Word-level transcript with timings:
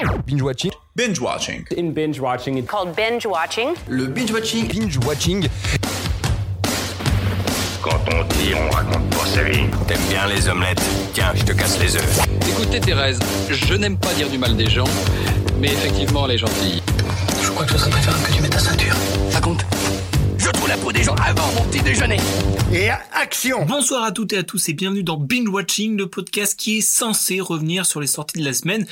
Binge 0.00 0.42
watching. 0.42 0.72
Binge 0.96 1.20
watching. 1.20 1.66
In 1.76 1.92
binge 1.92 2.20
watching, 2.20 2.56
it's 2.56 2.66
called 2.66 2.96
binge 2.96 3.26
watching. 3.26 3.74
Le 3.86 4.06
binge 4.06 4.32
watching. 4.32 4.66
Binge 4.66 4.96
watching. 5.04 5.46
Quand 7.82 8.00
on 8.08 8.24
dit, 8.24 8.54
on 8.54 8.70
raconte 8.70 9.10
pas 9.10 9.26
sa 9.26 9.42
vie. 9.42 9.66
T'aimes 9.86 10.00
bien 10.08 10.26
les 10.26 10.48
omelettes 10.48 10.82
Tiens, 11.12 11.32
je 11.34 11.44
te 11.44 11.52
casse 11.52 11.78
les 11.80 11.96
œufs. 11.96 12.26
Écoutez 12.48 12.80
Thérèse, 12.80 13.18
je 13.50 13.74
n'aime 13.74 13.98
pas 13.98 14.14
dire 14.14 14.30
du 14.30 14.38
mal 14.38 14.56
des 14.56 14.70
gens, 14.70 14.88
mais 15.58 15.68
effectivement 15.68 16.24
elle 16.26 16.36
est 16.36 16.38
gentille. 16.38 16.82
Je 17.42 17.50
crois 17.50 17.66
que 17.66 17.72
ce 17.72 17.78
serait 17.78 17.90
préférable 17.90 18.22
que 18.24 18.32
tu 18.32 18.40
mettes 18.40 18.52
ta 18.52 18.58
ceinture. 18.58 18.94
Ça 19.30 19.40
compte 19.40 19.66
je 20.42 20.48
trouve 20.48 20.68
la 20.68 20.78
peau 20.78 20.90
des 20.90 21.02
gens 21.02 21.14
avant 21.16 21.52
mon 21.52 21.62
petit 21.64 21.82
déjeuner. 21.82 22.16
Et 22.72 22.88
action 23.12 23.66
Bonsoir 23.66 24.04
à 24.04 24.10
toutes 24.10 24.32
et 24.32 24.38
à 24.38 24.42
tous 24.42 24.70
et 24.70 24.72
bienvenue 24.72 25.02
dans 25.02 25.18
Binge 25.18 25.48
Watching, 25.48 25.98
le 25.98 26.06
podcast 26.06 26.58
qui 26.58 26.78
est 26.78 26.80
censé 26.80 27.40
revenir 27.40 27.84
sur 27.84 28.00
les 28.00 28.06
sorties 28.06 28.40
de 28.40 28.44
la 28.44 28.54
semaine. 28.54 28.86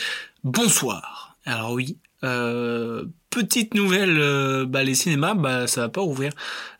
Bonsoir. 0.45 1.37
Alors 1.45 1.73
oui, 1.73 1.99
euh, 2.25 3.05
petite 3.31 3.75
nouvelle, 3.75 4.19
euh, 4.19 4.67
bah 4.67 4.85
les 4.85 4.95
cinémas, 4.95 5.35
bah 5.35 5.67
ça 5.67 5.83
va 5.83 5.89
pas 5.89 6.01
rouvrir. 6.01 6.33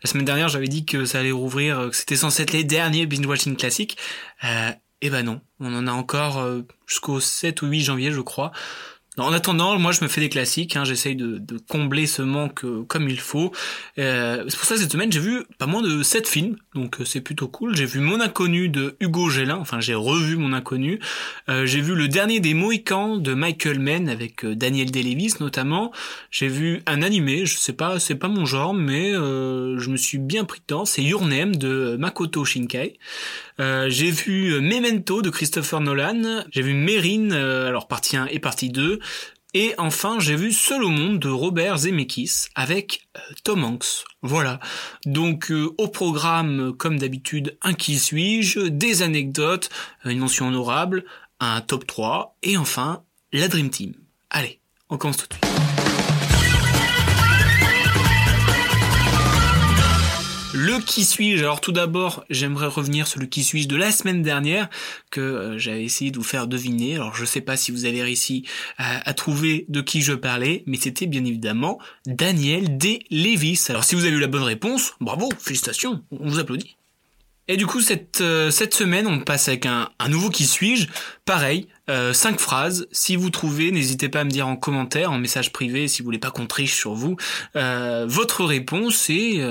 La 0.03 0.09
semaine 0.09 0.25
dernière, 0.25 0.49
j'avais 0.49 0.67
dit 0.67 0.85
que 0.85 1.05
ça 1.05 1.19
allait 1.19 1.31
rouvrir, 1.31 1.89
que 1.89 1.95
c'était 1.95 2.15
censé 2.15 2.43
être 2.43 2.53
les 2.53 2.63
derniers 2.63 3.05
binge 3.05 3.25
watching 3.25 3.55
classiques. 3.55 3.97
Euh, 4.43 4.71
et 5.01 5.09
ben 5.09 5.23
non, 5.23 5.41
on 5.59 5.73
en 5.75 5.87
a 5.87 5.91
encore 5.91 6.39
euh, 6.39 6.61
jusqu'au 6.85 7.19
7 7.19 7.61
ou 7.61 7.67
8 7.67 7.81
janvier, 7.81 8.11
je 8.11 8.21
crois. 8.21 8.51
En 9.17 9.33
attendant, 9.33 9.77
moi 9.79 9.91
je 9.91 10.01
me 10.03 10.07
fais 10.07 10.21
des 10.21 10.29
classiques, 10.29 10.75
hein, 10.75 10.85
j'essaye 10.85 11.15
de, 11.15 11.39
de, 11.39 11.57
combler 11.57 12.07
ce 12.07 12.21
manque 12.21 12.63
euh, 12.63 12.83
comme 12.87 13.09
il 13.09 13.19
faut. 13.19 13.51
Euh, 13.97 14.45
c'est 14.47 14.57
pour 14.57 14.65
ça 14.65 14.75
que 14.75 14.81
cette 14.81 14.91
semaine 14.91 15.11
j'ai 15.11 15.19
vu 15.19 15.43
pas 15.57 15.65
moins 15.65 15.81
de 15.81 16.03
7 16.03 16.27
films, 16.27 16.55
donc 16.79 17.01
euh, 17.01 17.05
c'est 17.05 17.21
plutôt 17.21 17.47
cool. 17.47 17.75
J'ai 17.75 17.85
vu 17.85 17.99
Mon 17.99 18.21
Inconnu 18.21 18.69
de 18.69 18.95
Hugo 18.99 19.29
Gélin, 19.29 19.57
enfin 19.57 19.79
j'ai 19.79 19.95
revu 19.95 20.37
Mon 20.37 20.53
Inconnu. 20.53 20.99
Euh, 21.49 21.65
j'ai 21.65 21.81
vu 21.81 21.93
Le 21.93 22.07
Dernier 22.07 22.39
des 22.39 22.53
Mohicans 22.53 23.17
de 23.17 23.33
Michael 23.33 23.79
Mann 23.79 24.09
avec 24.09 24.45
euh, 24.45 24.55
Daniel 24.55 24.89
Day-Lewis 24.91 25.35
notamment. 25.39 25.91
J'ai 26.31 26.47
vu 26.47 26.81
un 26.85 27.01
animé, 27.01 27.45
je 27.45 27.57
sais 27.57 27.73
pas, 27.73 27.99
c'est 27.99 28.15
pas 28.15 28.27
mon 28.27 28.45
genre, 28.45 28.73
mais 28.73 29.11
je 29.13 29.89
me 29.89 29.97
suis 29.97 30.17
bien 30.17 30.45
pris 30.45 30.61
dedans. 30.67 30.85
C'est 30.85 31.03
Your 31.03 31.25
de 31.25 31.97
Makoto 31.99 32.45
Shinkai. 32.45 32.97
j'ai 33.59 34.11
vu 34.11 34.59
Memento 34.61 35.21
de 35.21 35.29
Christopher 35.29 35.81
Nolan. 35.81 36.43
J'ai 36.51 36.61
vu 36.61 36.73
Mérine, 36.73 37.33
alors 37.33 37.87
partie 37.87 38.17
1 38.17 38.27
et 38.27 38.39
partie 38.39 38.69
2. 38.69 38.99
Et 39.53 39.73
enfin, 39.79 40.19
j'ai 40.19 40.35
vu 40.35 40.51
Seul 40.51 40.83
au 40.83 40.89
monde 40.89 41.19
de 41.19 41.29
Robert 41.29 41.79
Zemeckis 41.79 42.47
avec 42.53 43.07
euh, 43.17 43.19
Tom 43.43 43.63
Hanks. 43.63 44.05
Voilà. 44.21 44.59
Donc 45.05 45.49
euh, 45.49 45.73
au 45.79 45.87
programme, 45.87 46.73
comme 46.77 46.99
d'habitude, 46.99 47.57
un 47.63 47.73
qui 47.73 47.97
suis-je, 47.97 48.67
des 48.67 49.01
anecdotes, 49.01 49.69
une 50.05 50.19
mention 50.19 50.47
honorable, 50.47 51.03
un 51.39 51.61
top 51.61 51.87
3 51.87 52.37
et 52.43 52.57
enfin 52.57 53.03
la 53.33 53.47
Dream 53.47 53.71
Team. 53.71 53.93
Allez, 54.29 54.59
on 54.89 54.97
commence 54.97 55.17
tout 55.17 55.27
de 55.27 55.33
suite. 55.33 55.48
Qui 60.85 61.03
suis-je? 61.03 61.43
Alors 61.43 61.61
tout 61.61 61.71
d'abord, 61.71 62.23
j'aimerais 62.29 62.67
revenir 62.67 63.07
sur 63.07 63.19
le 63.19 63.25
qui 63.25 63.43
suis-je 63.43 63.67
de 63.67 63.75
la 63.75 63.91
semaine 63.91 64.21
dernière 64.21 64.69
que 65.11 65.21
euh, 65.21 65.57
j'avais 65.57 65.83
essayé 65.83 66.11
de 66.11 66.17
vous 66.17 66.23
faire 66.23 66.47
deviner. 66.47 66.95
Alors 66.95 67.15
je 67.15 67.25
sais 67.25 67.41
pas 67.41 67.57
si 67.57 67.71
vous 67.71 67.85
avez 67.85 68.01
réussi 68.03 68.45
à, 68.77 69.13
trouver 69.13 69.65
de 69.69 69.81
qui 69.81 70.01
je 70.01 70.13
parlais, 70.13 70.63
mais 70.65 70.77
c'était 70.77 71.07
bien 71.07 71.25
évidemment 71.25 71.79
Daniel 72.05 72.77
D. 72.77 72.99
Levis. 73.11 73.65
Alors 73.69 73.83
si 73.83 73.95
vous 73.95 74.05
avez 74.05 74.15
eu 74.15 74.19
la 74.19 74.27
bonne 74.27 74.43
réponse, 74.43 74.93
bravo, 75.01 75.29
félicitations, 75.39 76.03
on 76.11 76.29
vous 76.29 76.39
applaudit. 76.39 76.75
Et 77.47 77.57
du 77.57 77.65
coup, 77.65 77.81
cette, 77.81 78.21
euh, 78.21 78.51
cette 78.51 78.75
semaine, 78.75 79.07
on 79.07 79.21
passe 79.21 79.47
avec 79.47 79.65
un, 79.65 79.89
nouveau 80.07 80.29
qui 80.29 80.45
suis-je. 80.45 80.87
Pareil, 81.25 81.67
euh, 81.89 82.13
cinq 82.13 82.39
phrases. 82.39 82.87
Si 82.91 83.15
vous 83.15 83.31
trouvez, 83.31 83.71
n'hésitez 83.71 84.07
pas 84.07 84.21
à 84.21 84.23
me 84.23 84.29
dire 84.29 84.47
en 84.47 84.55
commentaire, 84.55 85.11
en 85.11 85.17
message 85.17 85.51
privé, 85.51 85.87
si 85.87 86.01
vous 86.01 86.05
voulez 86.05 86.19
pas 86.19 86.29
qu'on 86.29 86.45
triche 86.45 86.75
sur 86.75 86.93
vous, 86.93 87.17
votre 87.55 88.45
réponse 88.45 89.09
et 89.09 89.43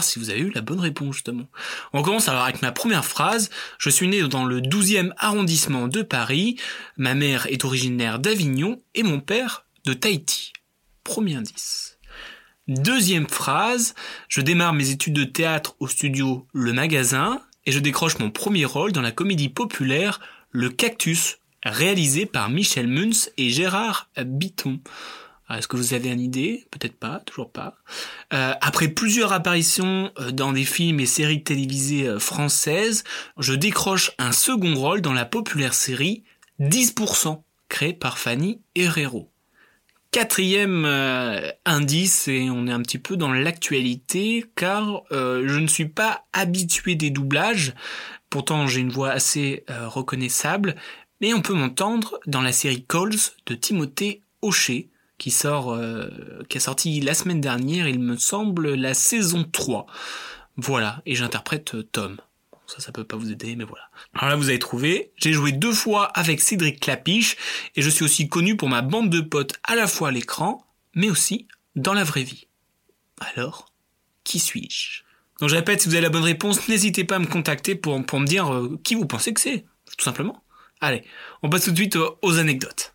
si 0.00 0.18
vous 0.18 0.30
avez 0.30 0.40
eu 0.40 0.50
la 0.50 0.60
bonne 0.60 0.80
réponse 0.80 1.16
justement. 1.16 1.48
On 1.92 2.02
commence 2.02 2.28
alors 2.28 2.44
avec 2.44 2.62
ma 2.62 2.72
première 2.72 3.04
phrase. 3.04 3.50
Je 3.78 3.90
suis 3.90 4.08
né 4.08 4.22
dans 4.22 4.44
le 4.44 4.60
12e 4.60 5.12
arrondissement 5.16 5.88
de 5.88 6.02
Paris. 6.02 6.56
Ma 6.96 7.14
mère 7.14 7.46
est 7.50 7.64
originaire 7.64 8.18
d'Avignon 8.18 8.80
et 8.94 9.02
mon 9.02 9.20
père 9.20 9.64
de 9.84 9.92
Tahiti. 9.92 10.52
Premier 11.04 11.34
indice. 11.34 11.98
Deuxième 12.68 13.28
phrase. 13.28 13.94
Je 14.28 14.40
démarre 14.40 14.72
mes 14.72 14.90
études 14.90 15.14
de 15.14 15.24
théâtre 15.24 15.74
au 15.80 15.88
studio 15.88 16.46
Le 16.52 16.72
Magasin 16.72 17.40
et 17.66 17.72
je 17.72 17.80
décroche 17.80 18.18
mon 18.18 18.30
premier 18.30 18.64
rôle 18.64 18.92
dans 18.92 19.02
la 19.02 19.10
comédie 19.10 19.48
populaire 19.48 20.20
Le 20.50 20.68
Cactus, 20.68 21.38
réalisé 21.64 22.26
par 22.26 22.50
Michel 22.50 22.86
Munz 22.86 23.30
et 23.36 23.50
Gérard 23.50 24.10
Bitton. 24.16 24.80
Est-ce 25.58 25.68
que 25.68 25.76
vous 25.76 25.94
avez 25.94 26.10
une 26.10 26.20
idée? 26.20 26.66
Peut-être 26.70 26.96
pas, 26.98 27.20
toujours 27.20 27.50
pas. 27.50 27.76
Euh, 28.32 28.54
après 28.60 28.88
plusieurs 28.88 29.32
apparitions 29.32 30.10
dans 30.32 30.52
des 30.52 30.64
films 30.64 31.00
et 31.00 31.06
séries 31.06 31.42
télévisées 31.42 32.18
françaises, 32.18 33.04
je 33.38 33.54
décroche 33.54 34.12
un 34.18 34.32
second 34.32 34.74
rôle 34.74 35.00
dans 35.00 35.12
la 35.12 35.24
populaire 35.24 35.74
série 35.74 36.24
10%, 36.60 37.42
créée 37.68 37.94
par 37.94 38.18
Fanny 38.18 38.60
Herrero. 38.74 39.32
Quatrième 40.12 40.84
euh, 40.84 41.50
indice, 41.64 42.28
et 42.28 42.50
on 42.50 42.66
est 42.66 42.72
un 42.72 42.82
petit 42.82 42.98
peu 42.98 43.16
dans 43.16 43.32
l'actualité, 43.32 44.44
car 44.56 45.04
euh, 45.10 45.44
je 45.48 45.58
ne 45.58 45.66
suis 45.66 45.88
pas 45.88 46.26
habitué 46.34 46.96
des 46.96 47.08
doublages, 47.08 47.72
pourtant 48.28 48.66
j'ai 48.66 48.82
une 48.82 48.90
voix 48.90 49.10
assez 49.10 49.64
euh, 49.70 49.88
reconnaissable, 49.88 50.74
mais 51.22 51.32
on 51.32 51.40
peut 51.40 51.54
m'entendre 51.54 52.20
dans 52.26 52.42
la 52.42 52.52
série 52.52 52.84
Calls 52.86 53.16
de 53.46 53.54
Timothée 53.54 54.20
Hochet, 54.42 54.90
qui 55.22 55.30
sort, 55.30 55.72
euh, 55.72 56.08
qui 56.48 56.56
a 56.56 56.60
sorti 56.60 57.00
la 57.00 57.14
semaine 57.14 57.40
dernière, 57.40 57.86
il 57.86 58.00
me 58.00 58.16
semble, 58.16 58.74
la 58.74 58.92
saison 58.92 59.44
3. 59.44 59.86
Voilà, 60.56 61.00
et 61.06 61.14
j'interprète 61.14 61.76
Tom. 61.92 62.16
Bon, 62.50 62.58
ça, 62.66 62.80
ça 62.80 62.90
peut 62.90 63.04
pas 63.04 63.16
vous 63.16 63.30
aider, 63.30 63.54
mais 63.54 63.62
voilà. 63.62 63.84
Alors 64.14 64.30
là, 64.30 64.34
vous 64.34 64.48
avez 64.48 64.58
trouvé. 64.58 65.12
J'ai 65.14 65.32
joué 65.32 65.52
deux 65.52 65.74
fois 65.74 66.06
avec 66.06 66.40
Cédric 66.40 66.80
Clapiche, 66.80 67.36
et 67.76 67.82
je 67.82 67.88
suis 67.88 68.04
aussi 68.04 68.28
connu 68.28 68.56
pour 68.56 68.68
ma 68.68 68.82
bande 68.82 69.10
de 69.10 69.20
potes 69.20 69.52
à 69.62 69.76
la 69.76 69.86
fois 69.86 70.08
à 70.08 70.10
l'écran, 70.10 70.66
mais 70.96 71.08
aussi 71.08 71.46
dans 71.76 71.94
la 71.94 72.02
vraie 72.02 72.24
vie. 72.24 72.48
Alors, 73.36 73.72
qui 74.24 74.40
suis-je? 74.40 75.04
Donc 75.38 75.50
je 75.50 75.54
répète, 75.54 75.82
si 75.82 75.88
vous 75.88 75.94
avez 75.94 76.02
la 76.02 76.10
bonne 76.10 76.24
réponse, 76.24 76.66
n'hésitez 76.66 77.04
pas 77.04 77.14
à 77.14 77.20
me 77.20 77.26
contacter 77.26 77.76
pour, 77.76 78.04
pour 78.04 78.18
me 78.18 78.26
dire 78.26 78.52
euh, 78.52 78.76
qui 78.82 78.96
vous 78.96 79.06
pensez 79.06 79.32
que 79.32 79.40
c'est, 79.40 79.66
tout 79.96 80.04
simplement. 80.04 80.42
Allez, 80.80 81.04
on 81.44 81.48
passe 81.48 81.66
tout 81.66 81.70
de 81.70 81.76
suite 81.76 81.96
aux 82.22 82.38
anecdotes. 82.40 82.92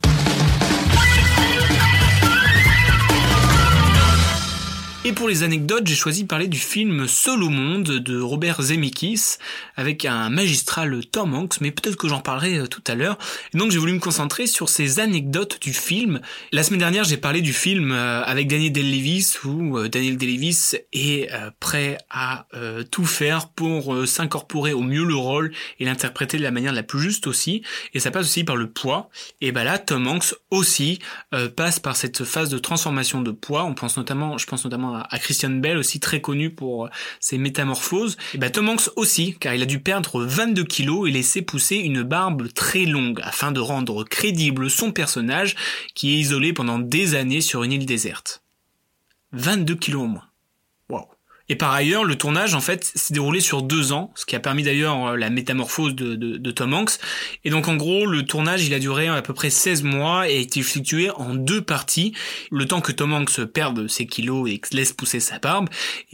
Et 5.08 5.14
pour 5.14 5.30
les 5.30 5.44
anecdotes, 5.44 5.88
j'ai 5.88 5.96
choisi 5.96 6.24
de 6.24 6.28
parler 6.28 6.50
du 6.50 6.60
film 6.60 7.08
Seul 7.08 7.42
au 7.42 7.48
monde 7.48 7.86
de 7.86 8.20
Robert 8.20 8.62
Zemeckis 8.62 9.38
avec 9.78 10.04
un 10.04 10.30
magistral 10.30 11.00
Tom 11.06 11.34
Hanks, 11.34 11.62
mais 11.62 11.72
peut-être 11.72 11.96
que 11.96 12.10
j'en 12.10 12.20
parlerai 12.20 12.68
tout 12.68 12.84
à 12.88 12.94
l'heure. 12.94 13.18
Donc 13.54 13.72
j'ai 13.72 13.78
voulu 13.78 13.94
me 13.94 14.00
concentrer 14.00 14.48
sur 14.48 14.68
ces 14.68 15.00
anecdotes 15.00 15.62
du 15.62 15.72
film. 15.72 16.20
La 16.52 16.62
semaine 16.62 16.82
dernière, 16.82 17.06
j'ai 17.06 17.16
parlé 17.16 17.40
du 17.40 17.54
film 17.54 17.94
avec 17.94 18.50
Daniel 18.50 18.74
Day-Lewis 18.74 19.36
où 19.46 19.88
Daniel 19.88 20.18
Day-Lewis 20.18 20.74
est 20.92 21.32
prêt 21.62 21.98
à 22.10 22.46
tout 22.92 23.06
faire 23.06 23.48
pour 23.48 24.06
s'incorporer 24.06 24.74
au 24.74 24.82
mieux 24.82 25.06
le 25.06 25.16
rôle 25.16 25.54
et 25.80 25.86
l'interpréter 25.86 26.38
de 26.38 26.44
la 26.44 26.52
manière 26.52 26.74
la 26.74 26.84
plus 26.84 27.00
juste 27.00 27.28
aussi. 27.28 27.62
Et 27.94 28.02
ça 28.02 28.12
passe 28.12 28.26
aussi 28.26 28.44
par 28.44 28.58
le 28.58 28.70
poids. 28.70 29.10
Et 29.40 29.54
bah 29.54 29.64
là, 29.64 29.78
Tom 29.80 30.06
Hanks 30.06 30.36
aussi 30.52 31.00
passe 31.56 31.80
par 31.80 31.96
cette 31.96 32.26
phase 32.26 32.50
de 32.50 32.58
transformation 32.58 33.22
de 33.22 33.32
poids. 33.32 33.64
On 33.64 33.74
pense 33.74 33.96
notamment, 33.96 34.38
je 34.38 34.46
pense 34.46 34.66
notamment 34.66 34.96
à 34.96 34.97
Christian 35.20 35.50
Bell 35.50 35.78
aussi 35.78 36.00
très 36.00 36.22
connu 36.22 36.50
pour 36.50 36.90
ses 37.20 37.38
métamorphoses. 37.38 38.18
Et 38.34 38.38
bah 38.38 38.50
Tom 38.50 38.70
Hanks 38.70 38.90
aussi, 38.96 39.36
car 39.40 39.54
il 39.54 39.62
a 39.62 39.66
dû 39.66 39.80
perdre 39.80 40.24
22 40.24 40.64
kilos 40.64 41.08
et 41.08 41.12
laisser 41.12 41.42
pousser 41.42 41.78
une 41.78 42.04
barbe 42.04 42.52
très 42.54 42.86
longue 42.86 43.20
afin 43.24 43.52
de 43.52 43.60
rendre 43.60 44.04
crédible 44.04 44.70
son 44.70 44.92
personnage 44.92 45.56
qui 45.96 46.14
est 46.14 46.20
isolé 46.20 46.54
pendant 46.54 46.80
des 46.80 47.16
années 47.16 47.42
sur 47.42 47.64
une 47.64 47.74
île 47.74 47.86
déserte. 47.86 48.44
22 49.34 49.76
kilos 49.76 50.04
en 50.04 50.08
moins. 50.08 50.27
Et 51.50 51.56
par 51.56 51.72
ailleurs, 51.74 52.04
le 52.04 52.16
tournage, 52.16 52.54
en 52.56 52.62
fait, 52.62 52.84
s'est 52.84 53.14
déroulé 53.14 53.40
sur 53.40 53.62
deux 53.62 53.92
ans, 53.92 54.12
ce 54.16 54.26
qui 54.26 54.36
a 54.36 54.40
permis 54.40 54.64
d'ailleurs 54.64 55.16
la 55.16 55.30
métamorphose 55.30 55.96
de, 55.96 56.52
Tom 56.52 56.74
Hanks. 56.74 56.98
Et 57.44 57.50
donc, 57.50 57.68
en 57.68 57.76
gros, 57.76 58.06
le 58.06 58.24
tournage, 58.24 58.66
il 58.66 58.74
a 58.74 58.80
duré 58.80 59.08
à 59.08 59.22
peu 59.22 59.34
près 59.34 59.50
16 59.50 59.84
mois 59.84 60.30
et 60.30 60.38
a 60.38 60.40
été 60.40 60.60
effectué 60.60 61.10
en 61.12 61.36
deux 61.36 61.62
parties. 61.62 62.14
Le 62.52 62.66
temps 62.66 62.82
que 62.82 62.92
Tom 62.92 63.14
Hanks 63.14 63.46
perde 63.46 63.88
ses 63.88 64.08
kilos 64.08 64.50
et 64.50 64.62
laisse 64.72 64.94
pousser 64.94 65.20
sa 65.20 65.40
barbe. 65.40 65.70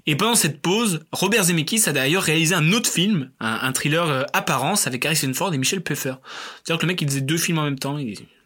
Et 0.06 0.16
pendant 0.16 0.36
cette 0.36 0.62
pause, 0.62 1.02
Robert 1.12 1.46
Zemeckis 1.46 1.84
a 1.88 1.94
d'ailleurs 1.94 2.24
réalisé 2.24 2.56
un 2.56 2.72
autre 2.74 2.90
film, 2.90 3.32
un, 3.40 3.72
thriller 3.72 4.10
euh, 4.10 4.24
Apparence 4.34 4.88
avec 4.88 5.06
Harrison 5.06 5.34
Ford 5.34 5.54
et 5.54 5.58
Michel 5.58 5.82
Pfeiffer. 5.82 6.16
C'est-à-dire 6.64 6.80
que 6.80 6.86
le 6.86 6.92
mec, 6.92 7.02
il 7.02 7.08
faisait 7.08 7.22
deux 7.22 7.38
films 7.38 7.60
en 7.60 7.64
même 7.64 7.80
temps. 7.80 7.98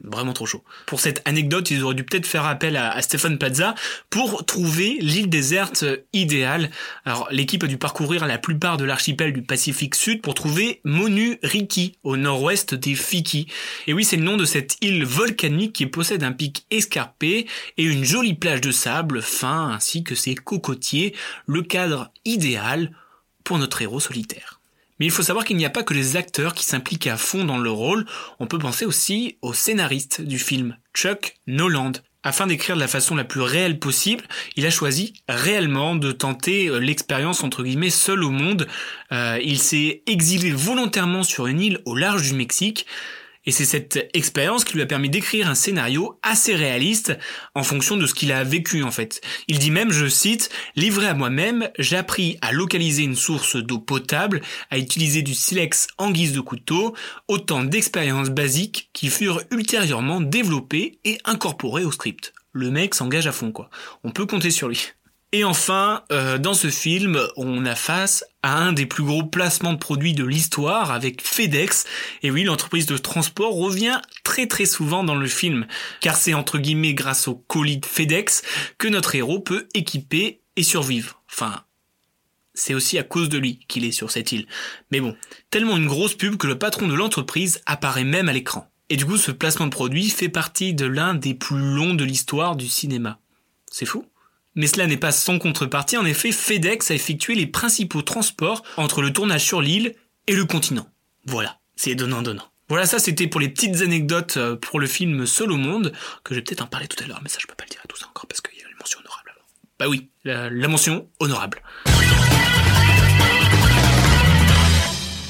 Vraiment 0.03 0.33
trop 0.33 0.45
chaud. 0.45 0.63
Pour 0.85 0.99
cette 0.99 1.21
anecdote, 1.25 1.71
ils 1.71 1.83
auraient 1.83 1.95
dû 1.95 2.03
peut-être 2.03 2.25
faire 2.25 2.45
appel 2.45 2.77
à, 2.77 3.01
Stéphane 3.01 3.38
Plaza 3.38 3.75
pour 4.09 4.45
trouver 4.45 4.97
l'île 4.99 5.29
déserte 5.29 5.85
idéale. 6.13 6.69
Alors 7.05 7.27
l'équipe 7.31 7.63
a 7.63 7.67
dû 7.67 7.77
parcourir 7.77 8.25
la 8.25 8.38
plupart 8.38 8.77
de 8.77 8.85
l'archipel 8.85 9.33
du 9.33 9.41
Pacifique 9.41 9.95
Sud 9.95 10.21
pour 10.21 10.33
trouver 10.33 10.81
Monu 10.83 11.39
Riki, 11.44 11.97
au 12.03 12.17
nord-ouest 12.17 12.75
des 12.75 12.95
Fiki. 12.95 13.47
Et 13.88 13.94
oui, 13.94 14.03
c'est 14.03 14.17
le 14.17 14.23
nom 14.23 14.38
de 14.38 14.45
cette 14.45 14.77
île 14.81 15.05
volcanique 15.05 15.73
qui 15.73 15.85
possède 15.85 16.23
un 16.23 16.31
pic 16.31 16.65
escarpé 16.71 17.47
et 17.77 17.83
une 17.83 18.03
jolie 18.03 18.33
plage 18.35 18.61
de 18.61 18.71
sable 18.71 19.21
fin 19.21 19.69
ainsi 19.71 20.03
que 20.03 20.15
ses 20.15 20.35
cocotiers, 20.35 21.15
le 21.45 21.61
cadre 21.61 22.11
idéal 22.25 22.91
pour 23.44 23.57
notre 23.57 23.81
héros 23.81 23.99
solitaire. 23.99 24.56
Mais 24.99 25.05
il 25.05 25.11
faut 25.11 25.23
savoir 25.23 25.45
qu'il 25.45 25.57
n'y 25.57 25.65
a 25.65 25.69
pas 25.69 25.83
que 25.83 25.94
les 25.94 26.15
acteurs 26.15 26.53
qui 26.53 26.65
s'impliquent 26.65 27.07
à 27.07 27.17
fond 27.17 27.44
dans 27.44 27.57
le 27.57 27.69
rôle, 27.69 28.05
on 28.39 28.47
peut 28.47 28.59
penser 28.59 28.85
aussi 28.85 29.38
au 29.41 29.53
scénariste 29.53 30.21
du 30.21 30.39
film, 30.39 30.77
Chuck 30.94 31.35
Noland. 31.47 31.94
Afin 32.23 32.47
d'écrire 32.47 32.75
de 32.75 32.81
la 32.81 32.89
façon 32.89 33.15
la 33.15 33.23
plus 33.23 33.39
réelle 33.41 33.79
possible, 33.79 34.25
il 34.57 34.65
a 34.65 34.69
choisi 34.69 35.13
réellement 35.29 35.95
de 35.95 36.11
tenter 36.11 36.67
euh, 36.67 36.79
l'expérience 36.79 37.44
entre 37.44 37.63
guillemets 37.63 37.89
seul 37.89 38.23
au 38.23 38.31
monde. 38.31 38.67
Euh, 39.13 39.39
il 39.41 39.59
s'est 39.59 40.03
exilé 40.07 40.51
volontairement 40.51 41.23
sur 41.23 41.47
une 41.47 41.61
île 41.61 41.79
au 41.85 41.95
large 41.95 42.23
du 42.23 42.33
Mexique. 42.33 42.85
Et 43.47 43.51
c'est 43.51 43.65
cette 43.65 44.09
expérience 44.13 44.65
qui 44.65 44.73
lui 44.73 44.81
a 44.81 44.85
permis 44.85 45.09
d'écrire 45.09 45.49
un 45.49 45.55
scénario 45.55 46.19
assez 46.21 46.53
réaliste 46.53 47.17
en 47.55 47.63
fonction 47.63 47.95
de 47.95 48.05
ce 48.05 48.13
qu'il 48.13 48.33
a 48.33 48.44
vécu 48.44 48.83
en 48.83 48.91
fait. 48.91 49.21
Il 49.47 49.57
dit 49.57 49.71
même, 49.71 49.91
je 49.91 50.05
cite, 50.07 50.49
Livré 50.75 51.07
à 51.07 51.13
moi-même, 51.13 51.69
j'ai 51.79 51.95
appris 51.95 52.38
à 52.41 52.51
localiser 52.51 53.03
une 53.03 53.15
source 53.15 53.55
d'eau 53.55 53.79
potable, 53.79 54.41
à 54.69 54.77
utiliser 54.77 55.21
du 55.21 55.33
silex 55.33 55.88
en 55.97 56.11
guise 56.11 56.33
de 56.33 56.41
couteau, 56.41 56.94
autant 57.29 57.63
d'expériences 57.63 58.29
basiques 58.29 58.89
qui 58.91 59.07
furent 59.09 59.41
ultérieurement 59.49 60.19
développées 60.19 60.99
et 61.05 61.17
incorporées 61.23 61.85
au 61.85 61.91
script. 61.91 62.33
Le 62.51 62.69
mec 62.69 62.95
s'engage 62.95 63.27
à 63.27 63.31
fond 63.31 63.53
quoi. 63.53 63.69
On 64.03 64.11
peut 64.11 64.25
compter 64.25 64.51
sur 64.51 64.67
lui. 64.67 64.96
Et 65.33 65.44
enfin, 65.44 66.03
euh, 66.12 66.38
dans 66.38 66.53
ce 66.53 66.69
film, 66.69 67.19
on 67.35 67.65
a 67.65 67.75
face 67.75 68.24
à 68.44 68.57
un 68.57 68.71
des 68.71 68.85
plus 68.85 69.03
gros 69.03 69.24
placements 69.24 69.74
de 69.74 69.77
produits 69.77 70.13
de 70.13 70.24
l'histoire 70.24 70.91
avec 70.91 71.21
FedEx. 71.21 71.85
Et 72.24 72.31
oui, 72.31 72.45
l'entreprise 72.45 72.85
de 72.85 72.97
transport 72.97 73.53
revient 73.53 74.00
très 74.24 74.47
très 74.47 74.65
souvent 74.65 75.03
dans 75.03 75.15
le 75.15 75.27
film, 75.27 75.68
car 76.00 76.15
c'est 76.15 76.33
entre 76.33 76.59
guillemets 76.59 76.94
grâce 76.94 77.27
au 77.27 77.35
colis 77.35 77.77
de 77.77 77.85
FedEx 77.85 78.41
que 78.77 78.88
notre 78.88 79.15
héros 79.15 79.41
peut 79.41 79.68
équiper 79.74 80.39
et 80.56 80.63
survivre. 80.63 81.21
Enfin, 81.30 81.65
c'est 82.53 82.73
aussi 82.73 82.97
à 82.97 83.03
cause 83.03 83.27
de 83.27 83.38
lui 83.38 83.59
qu'il 83.68 83.83
est 83.83 83.91
sur 83.91 84.12
cette 84.12 84.31
île. 84.31 84.47
Mais 84.91 85.01
bon, 85.01 85.13
tellement 85.50 85.75
une 85.75 85.88
grosse 85.88 86.15
pub 86.15 86.38
que 86.38 86.47
le 86.47 86.57
patron 86.57 86.88
de 86.88 86.95
l'entreprise 86.95 87.62
apparaît 87.65 88.06
même 88.06 88.30
à 88.30 88.33
l'écran. 88.33 88.71
Et 88.89 88.95
du 88.95 89.06
coup, 89.06 89.18
ce 89.18 89.31
placement 89.31 89.65
de 89.65 89.71
produit 89.71 90.09
fait 90.09 90.30
partie 90.30 90.73
de 90.73 90.85
l'un 90.85 91.15
des 91.15 91.33
plus 91.33 91.59
longs 91.59 91.95
de 91.95 92.06
l'histoire 92.06 92.56
du 92.56 92.69
cinéma. 92.69 93.19
C'est 93.69 93.85
fou 93.85 94.06
mais 94.57 94.68
cela 94.68 94.88
n'est 94.88 94.98
pas 94.98 95.12
sans 95.12 95.39
contrepartie, 95.39 95.98
en 95.98 96.06
effet, 96.06 96.31
FedEx 96.33 96.92
a 96.92 96.95
effectué 96.95 97.36
les 97.36 97.48
principaux 97.48 98.01
transports 98.01 98.63
entre 98.75 99.01
le 99.01 99.13
tournage 99.13 99.45
sur 99.45 99.62
l'île 99.62 99.94
et 100.25 100.33
le 100.33 100.44
continent. 100.45 100.89
Voilà, 101.25 101.59
c'est 101.75 101.95
donnant-donnant. 101.95 102.44
Voilà, 102.68 102.86
ça 102.86 103.00
c'était 103.00 103.27
pour 103.27 103.39
les 103.39 103.48
petites 103.48 103.81
anecdotes 103.81 104.36
euh, 104.36 104.56
pour 104.57 104.80
le 104.81 104.88
film 104.88 105.25
Seul 105.25 105.51
au 105.51 105.57
monde, 105.57 105.94
que 106.24 106.33
je 106.33 106.39
vais 106.39 106.44
peut-être 106.44 106.63
en 106.63 106.68
parler 106.68 106.88
tout 106.88 107.01
à 107.01 107.07
l'heure, 107.07 107.19
mais 107.24 107.30
ça 107.30 107.38
je 107.39 107.48
peux 107.48 107.56
pas 107.56 107.63
le 107.63 107.69
dire 107.69 107.80
à 107.83 107.88
tout 107.88 107.95
ça 107.98 108.07
encore 108.09 108.27
parce 108.27 108.42
qu'il 108.42 108.59
y 108.59 108.63
a 108.63 108.68
une 108.68 108.77
mention 108.77 109.00
honorable. 109.00 109.31
Bah 109.80 109.88
oui, 109.88 110.09
la, 110.25 110.50
la 110.50 110.68
mention 110.68 111.07
honorable. 111.19 111.62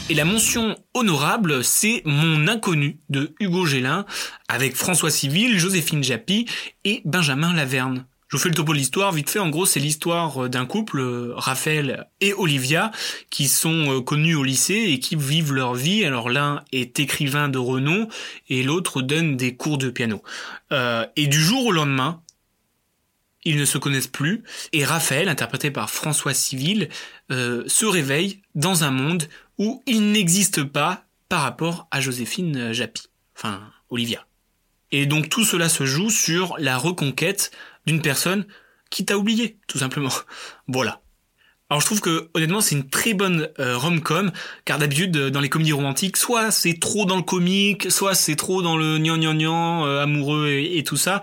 Et 0.09 0.13
la 0.13 0.23
mention 0.23 0.77
honorable, 0.93 1.65
c'est 1.65 2.01
Mon 2.05 2.47
inconnu 2.47 2.97
de 3.09 3.35
Hugo 3.41 3.65
Gélin, 3.65 4.05
avec 4.47 4.77
François 4.77 5.11
Civil, 5.11 5.59
Joséphine 5.59 6.01
Japy 6.01 6.45
et 6.85 7.01
Benjamin 7.03 7.53
Laverne. 7.53 8.05
Je 8.27 8.35
vous 8.35 8.43
fais 8.43 8.49
le 8.49 8.55
topo 8.55 8.73
de 8.73 8.77
l'histoire, 8.77 9.13
vite 9.13 9.29
fait, 9.29 9.39
en 9.39 9.49
gros 9.49 9.65
c'est 9.65 9.79
l'histoire 9.79 10.43
euh, 10.43 10.49
d'un 10.49 10.65
couple, 10.65 10.99
euh, 10.99 11.33
Raphaël 11.35 12.07
et 12.19 12.33
Olivia, 12.33 12.91
qui 13.29 13.47
sont 13.47 13.89
euh, 13.89 14.01
connus 14.01 14.35
au 14.35 14.43
lycée 14.43 14.87
et 14.89 14.99
qui 14.99 15.15
vivent 15.15 15.53
leur 15.53 15.75
vie. 15.75 16.03
Alors 16.03 16.29
l'un 16.29 16.61
est 16.73 16.99
écrivain 16.99 17.47
de 17.47 17.57
renom 17.57 18.09
et 18.49 18.63
l'autre 18.63 19.01
donne 19.01 19.37
des 19.37 19.55
cours 19.55 19.77
de 19.77 19.89
piano. 19.89 20.21
et 20.71 21.27
du 21.27 21.41
jour 21.41 21.67
au 21.67 21.71
lendemain, 21.71 22.21
ils 23.45 23.57
ne 23.57 23.63
se 23.63 23.77
connaissent 23.77 24.07
plus 24.07 24.43
et 24.73 24.83
Raphaël, 24.83 25.29
interprété 25.29 25.71
par 25.71 25.89
François 25.89 26.33
Civil, 26.33 26.89
se 27.29 27.85
réveille 27.85 28.41
dans 28.55 28.83
un 28.83 28.91
monde 28.91 29.29
où 29.57 29.81
il 29.85 30.11
n'existe 30.11 30.63
pas 30.63 31.05
par 31.29 31.41
rapport 31.41 31.87
à 31.91 32.01
Joséphine 32.01 32.73
Japy, 32.73 33.07
enfin 33.37 33.61
Olivia. 33.89 34.25
Et 34.91 35.05
donc 35.05 35.29
tout 35.29 35.45
cela 35.45 35.69
se 35.69 35.85
joue 35.85 36.09
sur 36.09 36.55
la 36.59 36.77
reconquête 36.77 37.51
d'une 37.87 38.01
personne 38.01 38.45
qui 38.91 39.05
t'a 39.05 39.17
oublié, 39.17 39.57
tout 39.67 39.79
simplement. 39.79 40.11
Voilà. 40.67 41.01
Alors 41.69 41.81
je 41.81 41.85
trouve 41.85 41.99
que 41.99 42.29
honnêtement 42.33 42.61
c'est 42.61 42.75
une 42.75 42.89
très 42.89 43.13
bonne 43.13 43.49
euh, 43.59 43.77
rom-com 43.77 44.31
car 44.63 44.77
d'habitude 44.77 45.17
euh, 45.17 45.29
dans 45.29 45.41
les 45.41 45.49
comédies 45.49 45.73
romantiques 45.73 46.15
soit 46.15 46.49
c'est 46.49 46.79
trop 46.79 47.03
dans 47.03 47.17
le 47.17 47.23
comique, 47.23 47.91
soit 47.91 48.15
c'est 48.15 48.37
trop 48.37 48.61
dans 48.61 48.77
le 48.77 48.97
gnan 48.97 49.17
gnan 49.17 49.33
gnan 49.33 49.85
euh, 49.85 50.01
amoureux 50.01 50.47
et, 50.47 50.77
et, 50.77 50.83
tout 50.85 50.95
ça. 50.95 51.21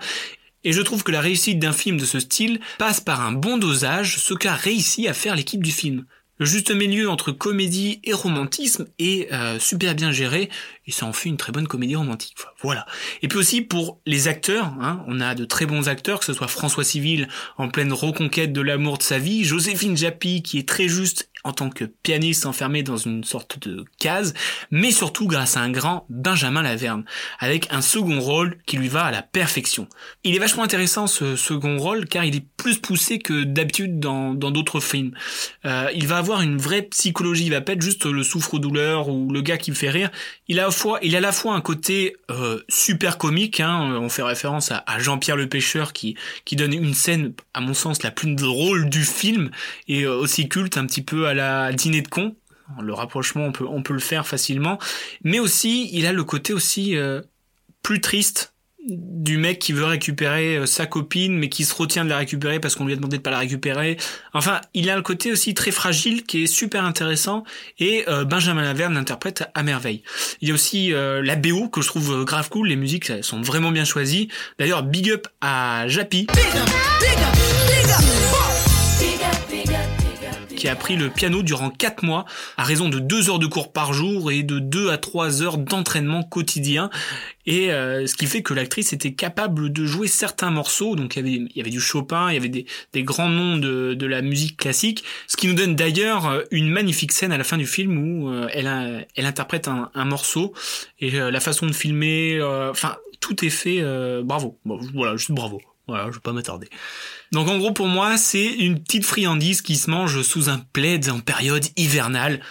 Et 0.63 0.71
je 0.71 0.81
trouve 0.81 1.03
que 1.03 1.11
la 1.11 1.21
réussite 1.21 1.57
d'un 1.57 1.73
film 1.73 1.97
de 1.97 2.05
ce 2.05 2.19
style 2.19 2.59
passe 2.77 2.99
par 2.99 3.21
un 3.21 3.31
bon 3.31 3.57
dosage, 3.57 4.17
ce 4.17 4.35
qu'a 4.35 4.53
réussi 4.53 5.07
à 5.07 5.13
faire 5.13 5.35
l'équipe 5.35 5.63
du 5.63 5.71
film. 5.71 6.05
Le 6.37 6.45
juste 6.45 6.71
milieu 6.71 7.09
entre 7.09 7.31
comédie 7.31 8.01
et 8.03 8.11
romantisme 8.11 8.87
est 8.99 9.31
euh, 9.31 9.57
super 9.57 9.95
bien 9.95 10.11
géré 10.11 10.49
et 10.85 10.91
ça 10.91 11.05
en 11.05 11.13
fait 11.13 11.29
une 11.29 11.37
très 11.37 11.53
bonne 11.53 11.67
comédie 11.67 11.95
romantique. 11.95 12.35
Voilà. 12.61 12.85
Et 13.21 13.29
puis 13.29 13.39
aussi 13.39 13.61
pour 13.61 13.99
les 14.05 14.27
acteurs, 14.27 14.73
hein, 14.81 15.03
on 15.07 15.21
a 15.21 15.33
de 15.33 15.45
très 15.45 15.65
bons 15.65 15.87
acteurs, 15.87 16.19
que 16.19 16.25
ce 16.25 16.33
soit 16.33 16.49
François 16.49 16.83
Civil 16.83 17.29
en 17.57 17.69
pleine 17.69 17.93
reconquête 17.93 18.51
de 18.51 18.59
l'amour 18.59 18.97
de 18.97 19.03
sa 19.03 19.17
vie, 19.17 19.45
Joséphine 19.45 19.95
Japy 19.95 20.43
qui 20.43 20.59
est 20.59 20.67
très 20.67 20.89
juste 20.89 21.29
en 21.45 21.53
tant 21.53 21.69
que 21.69 21.85
pianiste 21.85 22.45
enfermé 22.45 22.83
dans 22.83 22.97
une 22.97 23.23
sorte 23.23 23.59
de 23.65 23.85
case, 23.99 24.33
mais 24.71 24.91
surtout 24.91 25.27
grâce 25.27 25.55
à 25.55 25.61
un 25.61 25.69
grand 25.69 26.05
Benjamin 26.09 26.61
Laverne, 26.61 27.05
avec 27.39 27.71
un 27.71 27.81
second 27.81 28.19
rôle 28.19 28.57
qui 28.65 28.77
lui 28.77 28.89
va 28.89 29.05
à 29.05 29.11
la 29.11 29.21
perfection. 29.21 29.87
Il 30.23 30.35
est 30.35 30.39
vachement 30.39 30.63
intéressant 30.63 31.07
ce 31.07 31.37
second 31.37 31.77
rôle 31.77 32.05
car 32.07 32.25
il 32.25 32.35
est 32.35 32.45
plus 32.57 32.79
poussé 32.79 33.19
que 33.19 33.43
d'habitude 33.43 33.99
dans 33.99 34.33
d'autres 34.33 34.79
films. 34.79 35.13
Euh, 35.65 35.89
il 35.93 36.07
va 36.07 36.17
avoir 36.17 36.41
une 36.41 36.57
vraie 36.57 36.81
psychologie, 36.81 37.45
il 37.45 37.51
va 37.51 37.61
pas 37.61 37.73
être 37.73 37.81
juste 37.81 38.05
le 38.05 38.23
souffre-douleur 38.23 39.09
ou 39.09 39.31
le 39.31 39.41
gars 39.41 39.57
qui 39.57 39.71
me 39.71 39.75
fait 39.75 39.89
rire. 39.89 40.09
Il 40.47 40.59
a 40.59 40.63
à 40.63 40.65
la 40.65 40.71
fois, 40.71 40.99
il 41.03 41.15
a 41.15 41.19
à 41.19 41.21
la 41.21 41.31
fois 41.31 41.53
un 41.53 41.61
côté 41.61 42.15
euh, 42.31 42.59
super 42.69 43.19
comique, 43.19 43.59
hein, 43.59 43.97
on 44.01 44.09
fait 44.09 44.23
référence 44.23 44.71
à, 44.71 44.83
Jean-Pierre 44.97 45.35
le 45.35 45.47
pêcheur 45.47 45.93
qui, 45.93 46.15
qui 46.45 46.55
donne 46.55 46.73
une 46.73 46.93
scène, 46.93 47.33
à 47.53 47.61
mon 47.61 47.73
sens, 47.73 48.01
la 48.01 48.09
plus 48.09 48.33
drôle 48.33 48.89
du 48.89 49.03
film 49.03 49.51
et 49.87 50.03
euh, 50.03 50.15
aussi 50.15 50.49
culte 50.49 50.77
un 50.77 50.85
petit 50.85 51.03
peu 51.03 51.27
à 51.27 51.34
la 51.35 51.71
dîner 51.73 52.01
de 52.01 52.07
con. 52.07 52.35
Le 52.81 52.93
rapprochement, 52.93 53.45
on 53.45 53.51
peut, 53.51 53.65
on 53.67 53.83
peut 53.83 53.93
le 53.93 53.99
faire 53.99 54.25
facilement. 54.27 54.79
Mais 55.23 55.39
aussi, 55.39 55.89
il 55.93 56.05
a 56.05 56.13
le 56.13 56.23
côté 56.23 56.53
aussi 56.53 56.97
euh, 56.97 57.21
plus 57.83 58.01
triste 58.01 58.53
du 58.87 59.39
mec 59.39 59.57
qui 59.57 59.73
veut 59.73 59.85
récupérer 59.85 60.57
euh, 60.57 60.65
sa 60.67 60.85
copine 60.85 61.35
mais 61.35 61.49
qui 61.49 61.65
se 61.65 61.73
retient 61.73 62.05
de 62.05 62.09
la 62.09 62.17
récupérer 62.17 62.59
parce 62.59 62.75
qu'on 62.75 62.85
lui 62.85 62.93
a 62.93 62.95
demandé 62.95 63.17
de 63.17 63.21
pas 63.21 63.31
la 63.31 63.39
récupérer. 63.39 63.97
Enfin, 64.33 64.61
il 64.75 64.91
a 64.91 64.95
le 64.95 65.01
côté 65.01 65.31
aussi 65.31 65.55
très 65.55 65.71
fragile 65.71 66.23
qui 66.23 66.43
est 66.43 66.47
super 66.47 66.85
intéressant 66.85 67.43
et 67.79 68.05
euh, 68.07 68.25
Benjamin 68.25 68.61
Laverne 68.61 68.93
l'interprète 68.93 69.43
à 69.55 69.63
merveille. 69.63 70.03
Il 70.41 70.49
y 70.49 70.51
a 70.51 70.53
aussi 70.53 70.91
la 70.91 71.35
BO 71.35 71.69
que 71.69 71.81
je 71.81 71.87
trouve 71.87 72.25
grave 72.25 72.49
cool, 72.49 72.67
les 72.67 72.75
musiques 72.75 73.11
sont 73.23 73.41
vraiment 73.41 73.71
bien 73.71 73.85
choisies. 73.85 74.27
D'ailleurs, 74.59 74.83
big 74.83 75.09
up 75.09 75.27
à 75.41 75.87
Jappy. 75.87 76.27
Qui 80.65 80.69
a 80.69 80.71
appris 80.71 80.95
le 80.95 81.11
piano 81.11 81.43
durant 81.43 81.69
4 81.69 82.03
mois 82.03 82.25
à 82.57 82.63
raison 82.63 82.89
de 82.89 82.97
2 82.97 83.29
heures 83.29 83.37
de 83.37 83.45
cours 83.45 83.71
par 83.71 83.93
jour 83.93 84.31
et 84.31 84.41
de 84.41 84.57
2 84.57 84.89
à 84.89 84.97
3 84.97 85.43
heures 85.43 85.59
d'entraînement 85.59 86.23
quotidien. 86.23 86.89
Et 87.45 87.71
euh, 87.71 88.07
ce 88.07 88.15
qui 88.15 88.25
fait 88.25 88.41
que 88.41 88.51
l'actrice 88.55 88.91
était 88.91 89.13
capable 89.13 89.71
de 89.71 89.85
jouer 89.85 90.07
certains 90.07 90.49
morceaux. 90.49 90.95
Donc 90.95 91.15
il 91.15 91.19
y 91.19 91.21
avait, 91.21 91.47
il 91.51 91.55
y 91.55 91.61
avait 91.61 91.69
du 91.69 91.79
Chopin, 91.79 92.31
il 92.31 92.33
y 92.33 92.37
avait 92.37 92.49
des, 92.49 92.65
des 92.93 93.03
grands 93.03 93.29
noms 93.29 93.57
de, 93.57 93.93
de, 93.93 94.05
la 94.07 94.23
musique 94.23 94.57
classique. 94.57 95.03
Ce 95.27 95.37
qui 95.37 95.45
nous 95.47 95.53
donne 95.53 95.75
d'ailleurs 95.75 96.25
euh, 96.25 96.41
une 96.49 96.71
magnifique 96.71 97.11
scène 97.11 97.31
à 97.31 97.37
la 97.37 97.43
fin 97.43 97.57
du 97.57 97.67
film 97.67 97.99
où 97.99 98.29
euh, 98.29 98.47
elle, 98.51 99.05
elle 99.15 99.25
interprète 99.27 99.67
un, 99.67 100.05
morceau 100.05 100.55
et 100.99 101.11
la 101.11 101.39
façon 101.39 101.67
de 101.67 101.73
filmer 101.73 102.41
enfin 102.41 102.97
tout 103.19 103.45
est 103.45 103.49
fait 103.51 103.83
bravo. 104.23 104.57
Voilà 104.65 105.15
juste 105.15 105.31
bravo. 105.31 105.61
Voilà, 105.87 106.07
je 106.07 106.15
vais 106.15 106.21
pas 106.21 106.33
m'attarder. 106.33 106.67
Donc 107.31 107.47
en 107.47 107.57
gros 107.57 107.71
pour 107.71 107.87
moi, 107.87 108.17
c'est 108.17 108.45
une 108.45 108.81
petite 108.81 109.05
friandise 109.05 109.61
qui 109.61 109.75
se 109.77 109.89
mange 109.89 110.21
sous 110.21 110.49
un 110.49 110.59
plaid 110.73 111.09
en 111.09 111.19
période 111.19 111.65
hivernale. 111.75 112.41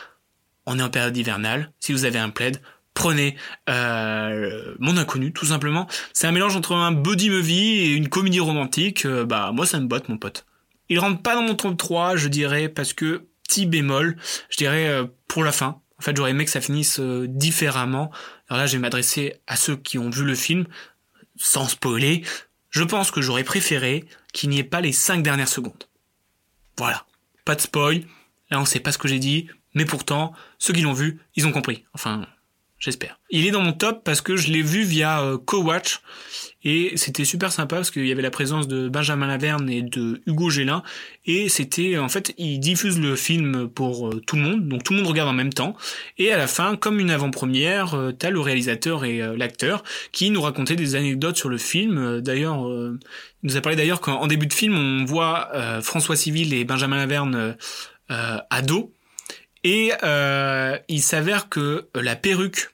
On 0.66 0.78
est 0.78 0.82
en 0.82 0.90
période 0.90 1.16
hivernale. 1.16 1.72
Si 1.80 1.92
vous 1.92 2.04
avez 2.04 2.18
un 2.18 2.30
plaid, 2.30 2.60
prenez 2.94 3.36
euh, 3.68 4.74
Mon 4.78 4.96
Inconnu, 4.96 5.32
tout 5.32 5.46
simplement. 5.46 5.86
C'est 6.12 6.26
un 6.26 6.32
mélange 6.32 6.56
entre 6.56 6.72
un 6.72 6.92
body 6.92 7.30
movie 7.30 7.78
et 7.78 7.92
une 7.92 8.08
comédie 8.08 8.40
romantique. 8.40 9.04
Euh, 9.04 9.24
bah 9.24 9.52
moi 9.52 9.66
ça 9.66 9.80
me 9.80 9.86
botte 9.86 10.08
mon 10.08 10.18
pote. 10.18 10.46
Il 10.88 10.98
rentre 10.98 11.22
pas 11.22 11.34
dans 11.34 11.42
mon 11.42 11.54
top 11.54 11.76
3, 11.76 12.16
je 12.16 12.28
dirais, 12.28 12.68
parce 12.68 12.92
que 12.92 13.26
petit 13.48 13.66
bémol, 13.66 14.16
je 14.50 14.56
dirais 14.56 14.88
euh, 14.88 15.06
pour 15.28 15.44
la 15.44 15.52
fin. 15.52 15.80
En 15.98 16.02
fait, 16.02 16.16
j'aurais 16.16 16.32
aimé 16.32 16.44
que 16.44 16.50
ça 16.50 16.60
finisse 16.60 16.98
euh, 17.00 17.26
différemment. 17.28 18.10
Alors 18.48 18.60
là, 18.60 18.66
je 18.66 18.72
vais 18.72 18.80
m'adresser 18.80 19.40
à 19.46 19.56
ceux 19.56 19.76
qui 19.76 19.98
ont 19.98 20.10
vu 20.10 20.24
le 20.24 20.34
film, 20.34 20.66
sans 21.36 21.68
spoiler. 21.68 22.22
Je 22.74 22.82
pense 22.82 23.12
que 23.12 23.22
j'aurais 23.22 23.44
préféré 23.44 24.04
qu'il 24.32 24.50
n'y 24.50 24.58
ait 24.58 24.64
pas 24.64 24.80
les 24.80 24.90
cinq 24.90 25.22
dernières 25.22 25.48
secondes. 25.48 25.84
Voilà. 26.76 27.06
Pas 27.44 27.54
de 27.54 27.60
spoil. 27.60 28.02
Là, 28.50 28.60
on 28.60 28.64
sait 28.64 28.80
pas 28.80 28.90
ce 28.90 28.98
que 28.98 29.06
j'ai 29.06 29.20
dit. 29.20 29.48
Mais 29.74 29.84
pourtant, 29.84 30.32
ceux 30.58 30.72
qui 30.72 30.80
l'ont 30.80 30.92
vu, 30.92 31.20
ils 31.36 31.46
ont 31.46 31.52
compris. 31.52 31.84
Enfin, 31.94 32.26
j'espère. 32.84 33.18
Il 33.30 33.46
est 33.46 33.50
dans 33.50 33.62
mon 33.62 33.72
top 33.72 34.04
parce 34.04 34.20
que 34.20 34.36
je 34.36 34.52
l'ai 34.52 34.62
vu 34.62 34.82
via 34.82 35.22
euh, 35.22 35.38
Co-Watch 35.38 36.00
et 36.62 36.92
c'était 36.96 37.24
super 37.24 37.50
sympa 37.50 37.76
parce 37.76 37.90
qu'il 37.90 38.06
y 38.06 38.12
avait 38.12 38.22
la 38.22 38.30
présence 38.30 38.68
de 38.68 38.88
Benjamin 38.88 39.26
Laverne 39.26 39.68
et 39.70 39.82
de 39.82 40.20
Hugo 40.26 40.50
Gélin 40.50 40.82
et 41.24 41.48
c'était 41.48 41.96
en 41.98 42.08
fait 42.08 42.34
ils 42.36 42.58
diffusent 42.58 43.00
le 43.00 43.16
film 43.16 43.68
pour 43.68 44.08
euh, 44.08 44.22
tout 44.26 44.36
le 44.36 44.42
monde 44.42 44.68
donc 44.68 44.84
tout 44.84 44.92
le 44.92 44.98
monde 44.98 45.08
regarde 45.08 45.28
en 45.28 45.34
même 45.34 45.52
temps 45.52 45.76
et 46.18 46.32
à 46.32 46.36
la 46.36 46.46
fin 46.46 46.76
comme 46.76 47.00
une 47.00 47.10
avant-première 47.10 47.94
euh, 47.94 48.12
t'as 48.12 48.30
le 48.30 48.40
réalisateur 48.40 49.04
et 49.04 49.18
l'acteur 49.36 49.82
qui 50.12 50.30
nous 50.30 50.42
racontaient 50.42 50.76
des 50.76 50.94
anecdotes 50.94 51.36
sur 51.36 51.48
le 51.48 51.58
film 51.58 52.20
d'ailleurs 52.20 52.58
il 52.66 52.98
nous 53.42 53.56
a 53.56 53.60
parlé 53.60 53.76
d'ailleurs 53.76 54.00
qu'en 54.00 54.26
début 54.26 54.46
de 54.46 54.52
film 54.52 54.76
on 54.76 55.04
voit 55.04 55.50
François 55.82 56.16
Civil 56.16 56.52
et 56.54 56.64
Benjamin 56.64 56.96
Laverne 56.96 57.56
ados 58.08 58.88
et 59.64 59.90
il 60.88 61.02
s'avère 61.02 61.48
que 61.48 61.88
la 61.94 62.16
perruque 62.16 62.73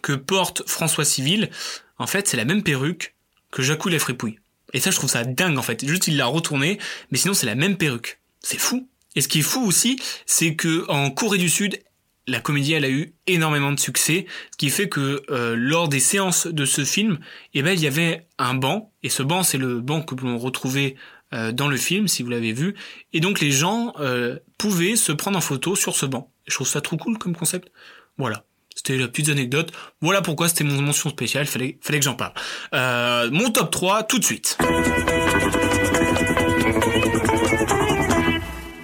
que 0.00 0.12
porte 0.12 0.62
François 0.66 1.04
Civil, 1.04 1.50
en 1.98 2.06
fait, 2.06 2.28
c'est 2.28 2.36
la 2.36 2.44
même 2.44 2.62
perruque 2.62 3.14
que 3.50 3.62
Jacou 3.62 3.88
la 3.88 3.98
fripouille. 3.98 4.38
Et 4.72 4.80
ça, 4.80 4.90
je 4.90 4.96
trouve 4.96 5.10
ça 5.10 5.24
dingue, 5.24 5.58
en 5.58 5.62
fait. 5.62 5.86
Juste, 5.86 6.08
il 6.08 6.16
l'a 6.16 6.26
retourné, 6.26 6.78
mais 7.10 7.18
sinon, 7.18 7.34
c'est 7.34 7.46
la 7.46 7.54
même 7.54 7.76
perruque. 7.76 8.20
C'est 8.40 8.58
fou. 8.58 8.88
Et 9.14 9.20
ce 9.20 9.28
qui 9.28 9.40
est 9.40 9.42
fou 9.42 9.60
aussi, 9.60 10.00
c'est 10.26 10.54
que 10.54 10.86
en 10.88 11.10
Corée 11.10 11.38
du 11.38 11.50
Sud, 11.50 11.78
la 12.26 12.40
comédie, 12.40 12.72
elle 12.72 12.84
a 12.84 12.90
eu 12.90 13.14
énormément 13.26 13.72
de 13.72 13.80
succès, 13.80 14.26
ce 14.52 14.56
qui 14.56 14.70
fait 14.70 14.88
que 14.88 15.22
euh, 15.30 15.54
lors 15.56 15.88
des 15.88 16.00
séances 16.00 16.46
de 16.46 16.64
ce 16.64 16.84
film, 16.84 17.18
eh 17.52 17.62
ben, 17.62 17.72
il 17.72 17.80
y 17.80 17.86
avait 17.86 18.26
un 18.38 18.54
banc, 18.54 18.92
et 19.02 19.08
ce 19.08 19.22
banc, 19.22 19.42
c'est 19.42 19.58
le 19.58 19.80
banc 19.80 20.02
que 20.02 20.14
l'on 20.14 20.38
retrouvait 20.38 20.94
euh, 21.34 21.52
dans 21.52 21.68
le 21.68 21.76
film, 21.76 22.08
si 22.08 22.22
vous 22.22 22.30
l'avez 22.30 22.52
vu, 22.52 22.74
et 23.12 23.20
donc 23.20 23.40
les 23.40 23.50
gens 23.50 23.92
euh, 23.98 24.38
pouvaient 24.56 24.96
se 24.96 25.12
prendre 25.12 25.36
en 25.36 25.40
photo 25.40 25.74
sur 25.74 25.96
ce 25.96 26.06
banc. 26.06 26.30
Je 26.46 26.54
trouve 26.54 26.68
ça 26.68 26.80
trop 26.80 26.96
cool 26.96 27.18
comme 27.18 27.34
concept. 27.34 27.72
Voilà. 28.18 28.44
C'était 28.74 28.96
la 28.96 29.08
petite 29.08 29.28
anecdote. 29.28 29.72
Voilà 30.00 30.22
pourquoi 30.22 30.48
c'était 30.48 30.64
mon 30.64 30.80
mention 30.80 31.10
spéciale. 31.10 31.46
Fallait, 31.46 31.78
fallait 31.80 31.98
que 31.98 32.04
j'en 32.04 32.14
parle. 32.14 32.32
Euh, 32.74 33.30
mon 33.30 33.50
top 33.50 33.70
3, 33.70 34.04
tout 34.04 34.18
de 34.18 34.24
suite. 34.24 34.58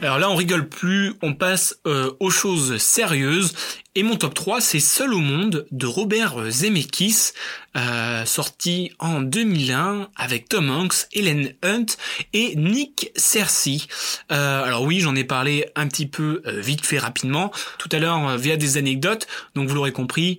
Alors 0.01 0.21
là, 0.21 0.31
on 0.31 0.37
rigole 0.37 0.69
plus, 0.69 1.15
on 1.23 1.35
passe 1.35 1.81
euh, 1.85 2.13
aux 2.21 2.31
choses 2.31 2.77
sérieuses. 2.79 3.53
Et 3.97 4.05
mon 4.05 4.15
top 4.15 4.33
3, 4.33 4.61
c'est 4.61 4.79
Seul 4.79 5.13
au 5.13 5.19
monde 5.19 5.67
de 5.73 5.87
Robert 5.87 6.51
Zemeckis, 6.51 7.33
euh, 7.77 8.25
sorti 8.25 8.93
en 9.01 9.21
2001 9.21 10.09
avec 10.15 10.49
Tom 10.49 10.71
Hanks, 10.71 11.09
Helen 11.13 11.53
Hunt 11.65 11.87
et 12.33 12.55
Nick 12.55 13.11
Cersei. 13.17 13.89
Euh, 14.31 14.63
alors 14.63 14.83
oui, 14.83 15.01
j'en 15.01 15.17
ai 15.17 15.25
parlé 15.25 15.67
un 15.75 15.89
petit 15.89 16.07
peu 16.07 16.43
vite 16.47 16.87
fait 16.87 16.99
rapidement 16.99 17.51
tout 17.79 17.89
à 17.91 17.99
l'heure 17.99 18.39
via 18.39 18.57
des 18.57 18.77
anecdotes. 18.77 19.27
Donc 19.57 19.69
vous 19.69 19.75
l'aurez 19.75 19.93
compris, 19.93 20.39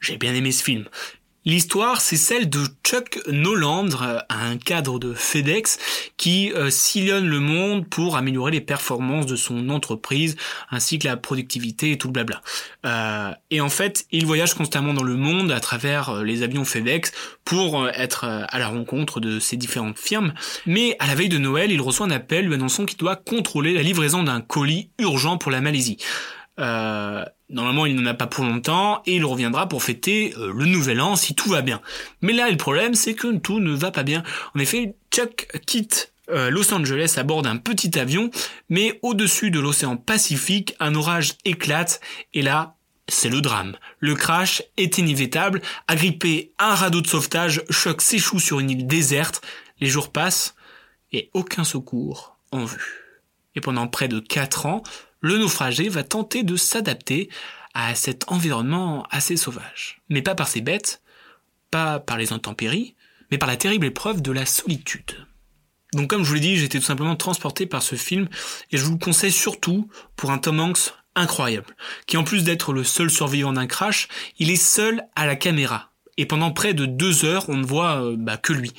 j'ai 0.00 0.16
bien 0.16 0.34
aimé 0.34 0.52
ce 0.52 0.64
film. 0.64 0.86
L'histoire, 1.46 2.02
c'est 2.02 2.16
celle 2.16 2.50
de 2.50 2.66
Chuck 2.84 3.18
Noland, 3.26 3.88
euh, 4.02 4.18
un 4.28 4.58
cadre 4.58 4.98
de 4.98 5.14
FedEx, 5.14 5.78
qui 6.18 6.52
euh, 6.52 6.68
sillonne 6.68 7.26
le 7.26 7.40
monde 7.40 7.88
pour 7.88 8.16
améliorer 8.16 8.50
les 8.50 8.60
performances 8.60 9.24
de 9.24 9.36
son 9.36 9.70
entreprise, 9.70 10.36
ainsi 10.70 10.98
que 10.98 11.08
la 11.08 11.16
productivité 11.16 11.92
et 11.92 11.98
tout 11.98 12.08
le 12.08 12.12
blabla. 12.12 12.42
Euh, 12.84 13.32
et 13.50 13.62
en 13.62 13.70
fait, 13.70 14.06
il 14.12 14.26
voyage 14.26 14.52
constamment 14.52 14.92
dans 14.92 15.02
le 15.02 15.16
monde 15.16 15.50
à 15.50 15.60
travers 15.60 16.10
euh, 16.10 16.24
les 16.24 16.42
avions 16.42 16.66
FedEx 16.66 17.12
pour 17.46 17.88
être 17.88 18.24
à 18.24 18.58
la 18.58 18.68
rencontre 18.68 19.18
de 19.18 19.40
ces 19.40 19.56
différentes 19.56 19.98
firmes. 19.98 20.34
Mais 20.66 20.94
à 20.98 21.06
la 21.06 21.14
veille 21.14 21.30
de 21.30 21.38
Noël, 21.38 21.72
il 21.72 21.80
reçoit 21.80 22.06
un 22.06 22.10
appel 22.10 22.46
lui 22.46 22.54
annonçant 22.54 22.84
qu'il 22.84 22.98
doit 22.98 23.16
contrôler 23.16 23.72
la 23.72 23.82
livraison 23.82 24.22
d'un 24.22 24.40
colis 24.40 24.90
urgent 24.98 25.38
pour 25.38 25.50
la 25.50 25.60
Malaisie. 25.60 25.96
Euh, 26.60 27.24
normalement, 27.50 27.86
il 27.86 27.94
n'en 27.96 28.06
a 28.06 28.14
pas 28.14 28.26
pour 28.26 28.44
longtemps 28.44 29.02
et 29.06 29.16
il 29.16 29.24
reviendra 29.24 29.68
pour 29.68 29.82
fêter 29.82 30.34
euh, 30.38 30.52
le 30.54 30.66
nouvel 30.66 31.00
an 31.00 31.16
si 31.16 31.34
tout 31.34 31.50
va 31.50 31.62
bien. 31.62 31.80
Mais 32.22 32.32
là, 32.32 32.50
le 32.50 32.56
problème, 32.56 32.94
c'est 32.94 33.14
que 33.14 33.36
tout 33.36 33.60
ne 33.60 33.72
va 33.72 33.90
pas 33.90 34.02
bien. 34.02 34.22
En 34.54 34.58
effet, 34.58 34.94
Chuck 35.10 35.48
quitte 35.66 36.12
euh, 36.30 36.50
Los 36.50 36.72
Angeles 36.72 37.14
à 37.16 37.22
bord 37.22 37.42
d'un 37.42 37.56
petit 37.56 37.98
avion, 37.98 38.30
mais 38.68 38.98
au-dessus 39.02 39.50
de 39.50 39.60
l'océan 39.60 39.96
Pacifique, 39.96 40.74
un 40.80 40.94
orage 40.94 41.34
éclate 41.44 42.00
et 42.34 42.42
là, 42.42 42.76
c'est 43.08 43.28
le 43.28 43.40
drame. 43.40 43.76
Le 43.98 44.14
crash 44.14 44.62
est 44.76 44.98
inévitable. 44.98 45.60
Agrippé 45.88 46.52
à 46.58 46.72
un 46.72 46.74
radeau 46.74 47.00
de 47.00 47.08
sauvetage, 47.08 47.62
Chuck 47.70 48.02
s'échoue 48.02 48.38
sur 48.38 48.60
une 48.60 48.70
île 48.70 48.86
déserte. 48.86 49.42
Les 49.80 49.88
jours 49.88 50.12
passent 50.12 50.54
et 51.12 51.30
aucun 51.34 51.64
secours 51.64 52.36
en 52.52 52.64
vue. 52.64 53.04
Et 53.56 53.60
pendant 53.60 53.88
près 53.88 54.06
de 54.06 54.20
4 54.20 54.66
ans, 54.66 54.82
le 55.20 55.38
naufragé 55.38 55.88
va 55.88 56.02
tenter 56.02 56.42
de 56.42 56.56
s'adapter 56.56 57.28
à 57.74 57.94
cet 57.94 58.30
environnement 58.30 59.06
assez 59.10 59.36
sauvage. 59.36 60.00
Mais 60.08 60.22
pas 60.22 60.34
par 60.34 60.48
ses 60.48 60.60
bêtes, 60.60 61.02
pas 61.70 62.00
par 62.00 62.16
les 62.18 62.32
intempéries, 62.32 62.94
mais 63.30 63.38
par 63.38 63.48
la 63.48 63.56
terrible 63.56 63.86
épreuve 63.86 64.22
de 64.22 64.32
la 64.32 64.46
solitude. 64.46 65.26
Donc 65.92 66.08
comme 66.08 66.22
je 66.22 66.28
vous 66.28 66.34
l'ai 66.34 66.40
dit, 66.40 66.56
j'étais 66.56 66.78
tout 66.78 66.84
simplement 66.84 67.16
transporté 67.16 67.66
par 67.66 67.82
ce 67.82 67.96
film 67.96 68.28
et 68.70 68.76
je 68.76 68.84
vous 68.84 68.92
le 68.92 68.98
conseille 68.98 69.32
surtout 69.32 69.88
pour 70.16 70.30
un 70.30 70.38
Tom 70.38 70.60
Hanks 70.60 70.92
incroyable, 71.16 71.76
qui 72.06 72.16
en 72.16 72.24
plus 72.24 72.44
d'être 72.44 72.72
le 72.72 72.84
seul 72.84 73.10
survivant 73.10 73.52
d'un 73.52 73.66
crash, 73.66 74.08
il 74.38 74.50
est 74.50 74.56
seul 74.56 75.04
à 75.16 75.26
la 75.26 75.36
caméra. 75.36 75.90
Et 76.16 76.26
pendant 76.26 76.52
près 76.52 76.74
de 76.74 76.86
deux 76.86 77.24
heures, 77.24 77.48
on 77.48 77.56
ne 77.56 77.66
voit 77.66 78.02
euh, 78.02 78.16
bah, 78.16 78.36
que 78.36 78.52
lui. 78.52 78.72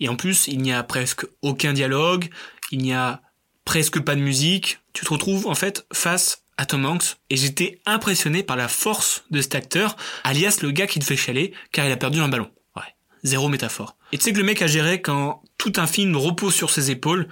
Et 0.00 0.08
en 0.08 0.16
plus, 0.16 0.48
il 0.48 0.58
n'y 0.58 0.72
a 0.72 0.82
presque 0.82 1.26
aucun 1.42 1.72
dialogue, 1.72 2.28
il 2.70 2.78
n'y 2.78 2.92
a 2.92 3.21
presque 3.64 4.00
pas 4.00 4.14
de 4.14 4.20
musique. 4.20 4.80
Tu 4.92 5.04
te 5.04 5.10
retrouves 5.10 5.46
en 5.46 5.54
fait 5.54 5.86
face 5.92 6.44
à 6.56 6.66
Tom 6.66 6.84
Hanks 6.84 7.16
et 7.30 7.36
j'étais 7.36 7.80
impressionné 7.86 8.42
par 8.42 8.56
la 8.56 8.68
force 8.68 9.24
de 9.30 9.40
cet 9.40 9.54
acteur, 9.54 9.96
alias 10.24 10.58
le 10.62 10.70
gars 10.70 10.86
qui 10.86 10.98
te 10.98 11.04
fait 11.04 11.16
chialer 11.16 11.52
car 11.72 11.86
il 11.86 11.92
a 11.92 11.96
perdu 11.96 12.20
un 12.20 12.28
ballon. 12.28 12.50
Ouais, 12.76 12.94
zéro 13.24 13.48
métaphore. 13.48 13.96
Et 14.12 14.18
tu 14.18 14.24
sais 14.24 14.32
que 14.32 14.38
le 14.38 14.44
mec 14.44 14.62
a 14.62 14.66
géré 14.66 15.00
quand 15.00 15.42
tout 15.58 15.72
un 15.76 15.86
film 15.86 16.16
repose 16.16 16.54
sur 16.54 16.70
ses 16.70 16.90
épaules 16.90 17.28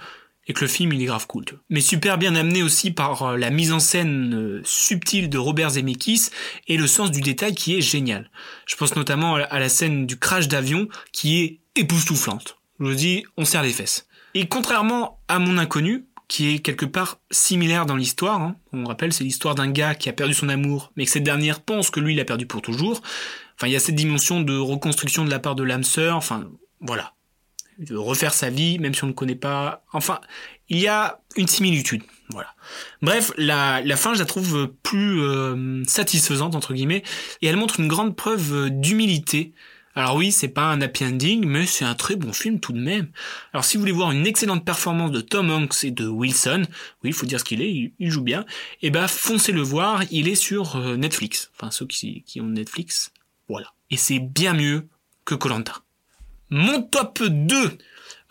et 0.47 0.53
que 0.53 0.61
le 0.61 0.67
film 0.67 0.91
il 0.93 1.01
est 1.01 1.05
grave 1.05 1.27
cool. 1.27 1.45
Mais 1.69 1.81
super 1.81 2.17
bien 2.17 2.35
amené 2.35 2.63
aussi 2.63 2.91
par 2.91 3.23
euh, 3.23 3.37
la 3.37 3.51
mise 3.51 3.71
en 3.71 3.79
scène 3.79 4.33
euh, 4.33 4.61
subtile 4.63 5.29
de 5.29 5.37
Robert 5.37 5.71
Zemeckis 5.71 6.29
et 6.67 6.77
le 6.77 6.87
sens 6.87 7.11
du 7.11 7.21
détail 7.21 7.53
qui 7.53 7.77
est 7.77 7.81
génial. 7.81 8.31
Je 8.65 8.75
pense 8.75 8.95
notamment 8.95 9.35
à 9.35 9.59
la 9.59 9.69
scène 9.69 10.07
du 10.07 10.17
crash 10.17 10.47
d'avion 10.47 10.87
qui 11.11 11.41
est 11.41 11.59
époustouflante. 11.75 12.57
Je 12.79 12.85
vous 12.85 12.95
dis, 12.95 13.23
on 13.37 13.45
serre 13.45 13.63
les 13.63 13.71
fesses. 13.71 14.07
Et 14.33 14.47
contrairement 14.47 15.19
à 15.27 15.39
mon 15.39 15.57
inconnu, 15.57 16.05
qui 16.31 16.55
est 16.55 16.59
quelque 16.59 16.85
part 16.85 17.19
similaire 17.29 17.85
dans 17.85 17.97
l'histoire. 17.97 18.39
Hein. 18.39 18.55
On 18.71 18.85
rappelle, 18.85 19.11
c'est 19.11 19.25
l'histoire 19.25 19.53
d'un 19.53 19.69
gars 19.69 19.95
qui 19.95 20.07
a 20.07 20.13
perdu 20.13 20.33
son 20.33 20.47
amour, 20.47 20.93
mais 20.95 21.03
que 21.03 21.11
cette 21.11 21.25
dernière 21.25 21.59
pense 21.59 21.89
que 21.89 21.99
lui 21.99 22.15
l'a 22.15 22.23
perdu 22.23 22.45
pour 22.45 22.61
toujours. 22.61 23.01
Enfin, 23.57 23.67
il 23.67 23.73
y 23.73 23.75
a 23.75 23.81
cette 23.81 23.95
dimension 23.95 24.39
de 24.39 24.57
reconstruction 24.57 25.25
de 25.25 25.29
la 25.29 25.39
part 25.39 25.55
de 25.55 25.63
l'âme 25.63 25.83
sœur. 25.83 26.15
Enfin, 26.15 26.49
voilà, 26.79 27.15
de 27.79 27.97
refaire 27.97 28.33
sa 28.33 28.49
vie, 28.49 28.79
même 28.79 28.93
si 28.93 29.03
on 29.03 29.07
ne 29.07 29.11
connaît 29.11 29.35
pas. 29.35 29.83
Enfin, 29.91 30.21
il 30.69 30.79
y 30.79 30.87
a 30.87 31.19
une 31.35 31.49
similitude. 31.49 32.03
Voilà. 32.29 32.55
Bref, 33.01 33.33
la, 33.35 33.81
la 33.81 33.97
fin, 33.97 34.13
je 34.13 34.19
la 34.19 34.25
trouve 34.25 34.71
plus 34.83 35.21
euh, 35.21 35.83
satisfaisante 35.83 36.55
entre 36.55 36.73
guillemets, 36.73 37.03
et 37.41 37.47
elle 37.47 37.57
montre 37.57 37.81
une 37.81 37.89
grande 37.89 38.15
preuve 38.15 38.69
d'humilité 38.69 39.51
alors 39.95 40.15
oui, 40.15 40.31
c'est 40.31 40.47
pas 40.47 40.71
un 40.71 40.81
happy 40.81 41.05
ending, 41.05 41.45
mais 41.45 41.65
c'est 41.65 41.85
un 41.85 41.95
très 41.95 42.15
bon 42.15 42.33
film 42.33 42.59
tout 42.59 42.73
de 42.73 42.79
même. 42.79 43.07
Alors 43.53 43.65
si 43.65 43.77
vous 43.77 43.81
voulez 43.81 43.91
voir 43.91 44.11
une 44.11 44.25
excellente 44.25 44.65
performance 44.65 45.11
de 45.11 45.21
Tom 45.21 45.49
Hanks 45.49 45.83
et 45.83 45.91
de 45.91 46.07
Wilson, 46.07 46.63
oui, 47.03 47.09
il 47.09 47.13
faut 47.13 47.25
dire 47.25 47.39
ce 47.39 47.45
qu'il 47.45 47.61
est, 47.61 47.93
il, 47.97 48.11
joue 48.11 48.21
bien, 48.21 48.45
et 48.81 48.89
bah 48.89 49.07
foncez 49.07 49.51
le 49.51 49.61
voir, 49.61 50.03
il 50.11 50.27
est 50.27 50.35
sur 50.35 50.75
euh, 50.75 50.95
Netflix. 50.95 51.51
Enfin 51.55 51.71
ceux 51.71 51.85
qui, 51.85 52.23
qui 52.23 52.41
ont 52.41 52.47
Netflix, 52.47 53.11
voilà. 53.49 53.73
Et 53.89 53.97
c'est 53.97 54.19
bien 54.19 54.53
mieux 54.53 54.87
que 55.25 55.35
Colanta. 55.35 55.81
Mon 56.49 56.81
top 56.81 57.23
2 57.23 57.77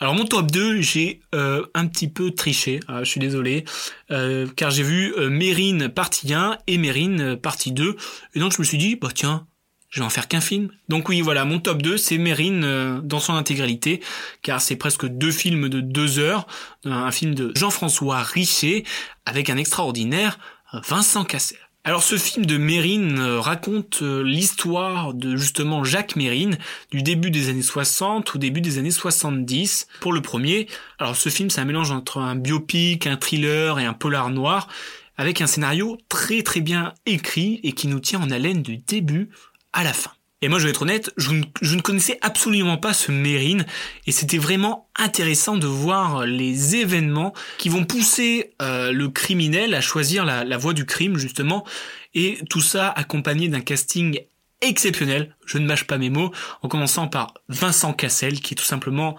alors 0.02 0.14
mon 0.14 0.24
top 0.24 0.50
2, 0.50 0.80
j'ai 0.80 1.20
euh, 1.34 1.66
un 1.74 1.86
petit 1.86 2.08
peu 2.08 2.30
triché, 2.30 2.80
ah, 2.88 3.04
je 3.04 3.10
suis 3.10 3.20
désolé, 3.20 3.66
euh, 4.10 4.46
car 4.56 4.70
j'ai 4.70 4.82
vu 4.82 5.12
euh, 5.18 5.28
Mérine 5.28 5.90
partie 5.90 6.32
1 6.32 6.56
et 6.66 6.78
Mérine 6.78 7.36
partie 7.36 7.70
2, 7.70 7.96
et 8.34 8.40
donc 8.40 8.54
je 8.54 8.60
me 8.60 8.64
suis 8.64 8.78
dit, 8.78 8.96
bah 8.96 9.10
tiens, 9.14 9.46
je 9.90 10.00
vais 10.00 10.06
en 10.06 10.10
faire 10.10 10.28
qu'un 10.28 10.40
film. 10.40 10.70
Donc 10.88 11.08
oui, 11.08 11.20
voilà, 11.20 11.44
mon 11.44 11.58
top 11.58 11.82
2, 11.82 11.96
c'est 11.96 12.18
Mérine 12.18 12.64
euh, 12.64 13.00
dans 13.02 13.20
son 13.20 13.34
intégralité, 13.34 14.00
car 14.42 14.60
c'est 14.60 14.76
presque 14.76 15.06
deux 15.06 15.32
films 15.32 15.68
de 15.68 15.80
deux 15.80 16.18
heures, 16.18 16.46
un 16.84 17.10
film 17.10 17.34
de 17.34 17.52
Jean-François 17.56 18.22
Richer, 18.22 18.84
avec 19.26 19.50
un 19.50 19.56
extraordinaire 19.56 20.38
Vincent 20.72 21.24
Cassel. 21.24 21.58
Alors 21.82 22.02
ce 22.02 22.18
film 22.18 22.44
de 22.44 22.58
Mérine 22.58 23.18
euh, 23.18 23.40
raconte 23.40 24.00
euh, 24.02 24.22
l'histoire 24.22 25.14
de 25.14 25.36
justement 25.36 25.82
Jacques 25.82 26.14
Mérine 26.14 26.58
du 26.90 27.02
début 27.02 27.30
des 27.30 27.48
années 27.48 27.62
60 27.62 28.34
au 28.34 28.38
début 28.38 28.60
des 28.60 28.76
années 28.76 28.90
70 28.90 29.88
pour 30.00 30.12
le 30.12 30.20
premier. 30.20 30.66
Alors 30.98 31.16
ce 31.16 31.30
film 31.30 31.48
c'est 31.48 31.62
un 31.62 31.64
mélange 31.64 31.90
entre 31.90 32.18
un 32.18 32.36
biopic, 32.36 33.06
un 33.06 33.16
thriller 33.16 33.78
et 33.78 33.86
un 33.86 33.94
polar 33.94 34.28
noir 34.28 34.68
avec 35.16 35.40
un 35.40 35.46
scénario 35.46 35.96
très 36.10 36.42
très 36.42 36.60
bien 36.60 36.92
écrit 37.06 37.60
et 37.62 37.72
qui 37.72 37.88
nous 37.88 38.00
tient 38.00 38.20
en 38.20 38.30
haleine 38.30 38.60
du 38.60 38.76
début 38.76 39.30
à 39.72 39.84
la 39.84 39.92
fin. 39.92 40.12
Et 40.42 40.48
moi, 40.48 40.58
je 40.58 40.64
vais 40.64 40.70
être 40.70 40.82
honnête, 40.82 41.12
je 41.18 41.32
ne, 41.32 41.80
connaissais 41.82 42.18
absolument 42.22 42.78
pas 42.78 42.94
ce 42.94 43.12
Mérine, 43.12 43.66
et 44.06 44.12
c'était 44.12 44.38
vraiment 44.38 44.88
intéressant 44.96 45.56
de 45.56 45.66
voir 45.66 46.24
les 46.24 46.76
événements 46.76 47.34
qui 47.58 47.68
vont 47.68 47.84
pousser 47.84 48.54
euh, 48.62 48.90
le 48.90 49.10
criminel 49.10 49.74
à 49.74 49.82
choisir 49.82 50.24
la, 50.24 50.56
voie 50.56 50.72
du 50.72 50.86
crime, 50.86 51.18
justement, 51.18 51.66
et 52.14 52.38
tout 52.48 52.62
ça 52.62 52.88
accompagné 52.88 53.48
d'un 53.48 53.60
casting 53.60 54.18
exceptionnel, 54.62 55.36
je 55.44 55.58
ne 55.58 55.66
mâche 55.66 55.84
pas 55.84 55.98
mes 55.98 56.10
mots, 56.10 56.32
en 56.62 56.68
commençant 56.68 57.06
par 57.06 57.34
Vincent 57.50 57.92
Cassel, 57.92 58.40
qui 58.40 58.54
est 58.54 58.56
tout 58.56 58.64
simplement 58.64 59.18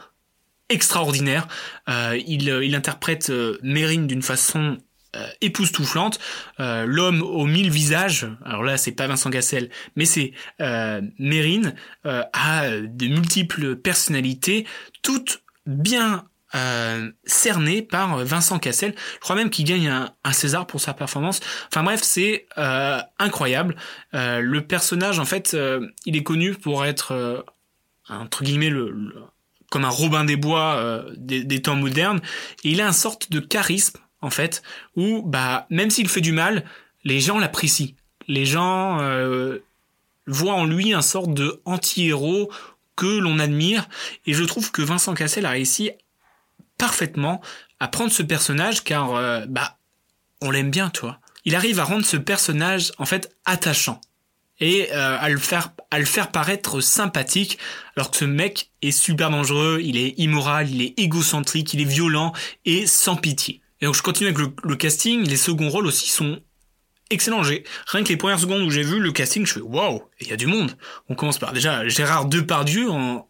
extraordinaire. 0.70 1.48
Euh, 1.88 2.20
il, 2.26 2.48
il, 2.48 2.74
interprète 2.74 3.30
euh, 3.30 3.60
Mérine 3.62 4.08
d'une 4.08 4.22
façon 4.24 4.78
euh, 5.18 5.28
époustouflante, 5.42 6.20
euh, 6.62 6.86
l'homme 6.86 7.22
aux 7.22 7.46
mille 7.46 7.70
visages. 7.70 8.30
Alors 8.46 8.64
là, 8.64 8.78
c'est 8.78 8.94
pas 8.94 9.08
Vincent 9.08 9.30
Cassel, 9.30 9.70
mais 9.98 10.06
c'est 10.06 10.32
euh, 10.62 11.02
Mérine 11.20 11.76
a 12.06 12.70
de 12.70 13.08
multiples 13.08 13.76
personnalités, 13.76 14.66
toutes 15.02 15.44
bien 15.66 16.26
cernées 17.26 17.82
par 17.82 18.24
Vincent 18.26 18.60
Cassel. 18.60 18.94
Je 19.16 19.20
crois 19.20 19.36
même 19.36 19.50
qu'il 19.50 19.66
gagne 19.66 19.88
un, 19.88 20.14
un, 20.24 20.34
César 20.34 20.68
pour 20.68 20.82
sa 20.82 20.94
performance. 20.94 21.40
Enfin 21.68 21.84
bref, 21.84 22.02
c'est 22.04 22.46
incroyable. 23.20 23.76
le 24.14 24.60
personnage, 24.60 25.20
en 25.20 25.26
fait, 25.26 25.56
il 26.06 26.18
est 26.18 26.24
connu 26.24 26.54
pour 26.54 26.84
être 26.86 27.46
entre 28.10 28.44
guillemets 28.44 28.70
le, 28.70 28.92
le 28.92 29.16
comme 29.70 29.86
un 29.86 29.90
Robin 29.90 30.26
des 30.26 30.36
Bois 30.36 31.06
des, 31.16 31.46
des, 31.46 31.62
temps 31.62 31.78
modernes. 31.78 32.20
Il 32.66 32.82
a 32.82 32.88
une 32.88 32.92
sorte 32.92 33.32
de 33.32 33.40
charisme 33.40 34.01
en 34.22 34.30
fait, 34.30 34.62
où 34.96 35.24
bah 35.24 35.66
même 35.70 35.90
s'il 35.90 36.08
fait 36.08 36.22
du 36.22 36.32
mal, 36.32 36.64
les 37.04 37.20
gens 37.20 37.40
l'apprécient. 37.40 37.96
Les 38.28 38.46
gens 38.46 39.00
euh, 39.02 39.60
voient 40.28 40.54
en 40.54 40.66
lui 40.66 40.94
un 40.94 41.02
sorte 41.02 41.34
de 41.34 41.62
anti-héros 41.66 42.52
que 42.96 43.18
l'on 43.18 43.40
admire, 43.40 43.88
et 44.26 44.34
je 44.34 44.44
trouve 44.44 44.72
que 44.72 44.82
Vincent 44.82 45.14
Cassel 45.14 45.46
a 45.46 45.52
réussi 45.52 45.92
parfaitement 46.78 47.42
à 47.80 47.88
prendre 47.88 48.12
ce 48.12 48.24
personnage 48.24 48.84
car 48.84 49.16
euh, 49.16 49.46
bah 49.48 49.78
on 50.42 50.52
l'aime 50.52 50.72
bien, 50.72 50.90
toi. 50.90 51.20
Il 51.46 51.56
arrive 51.56 51.80
à 51.80 51.84
rendre 51.84 52.06
ce 52.06 52.18
personnage 52.18 52.92
en 52.98 53.06
fait 53.06 53.36
attachant 53.46 54.00
et 54.60 54.92
euh, 54.92 55.18
à 55.20 55.30
le 55.30 55.40
faire 55.40 55.74
à 55.90 56.00
le 56.00 56.06
faire 56.06 56.32
paraître 56.32 56.82
sympathique 56.82 57.58
alors 57.96 58.12
que 58.12 58.18
ce 58.18 58.26
mec 58.26 58.70
est 58.82 58.92
super 58.92 59.30
dangereux, 59.30 59.80
il 59.84 59.98
est 59.98 60.14
immoral, 60.18 60.70
il 60.70 60.82
est 60.82 61.00
égocentrique, 61.00 61.74
il 61.74 61.82
est 61.82 61.86
violent 61.86 62.34
et 62.66 62.86
sans 62.86 63.16
pitié. 63.16 63.62
Et 63.82 63.86
donc 63.86 63.96
je 63.96 64.04
continue 64.04 64.30
avec 64.30 64.40
le, 64.64 64.76
casting, 64.76 65.28
les 65.28 65.38
seconds 65.38 65.70
rôles 65.70 65.88
aussi 65.88 66.10
sont 66.10 66.40
excellent. 67.10 67.44
J'ai 67.44 67.64
rien 67.88 68.04
que 68.04 68.10
les 68.10 68.18
premières 68.18 68.40
secondes 68.40 68.62
où 68.62 68.70
j'ai 68.70 68.84
vu 68.84 69.00
le 69.00 69.12
casting, 69.12 69.46
je 69.46 69.54
fais 69.54 69.62
waouh, 69.62 70.04
il 70.22 70.30
y 70.30 70.34
a 70.34 70.38
du 70.38 70.48
monde. 70.48 70.72
On 71.10 71.16
commence 71.16 71.40
par 71.40 71.54
déjà 71.54 71.88
Gérard 71.88 72.26
Depardieu 72.26 72.90
en, 72.90 73.28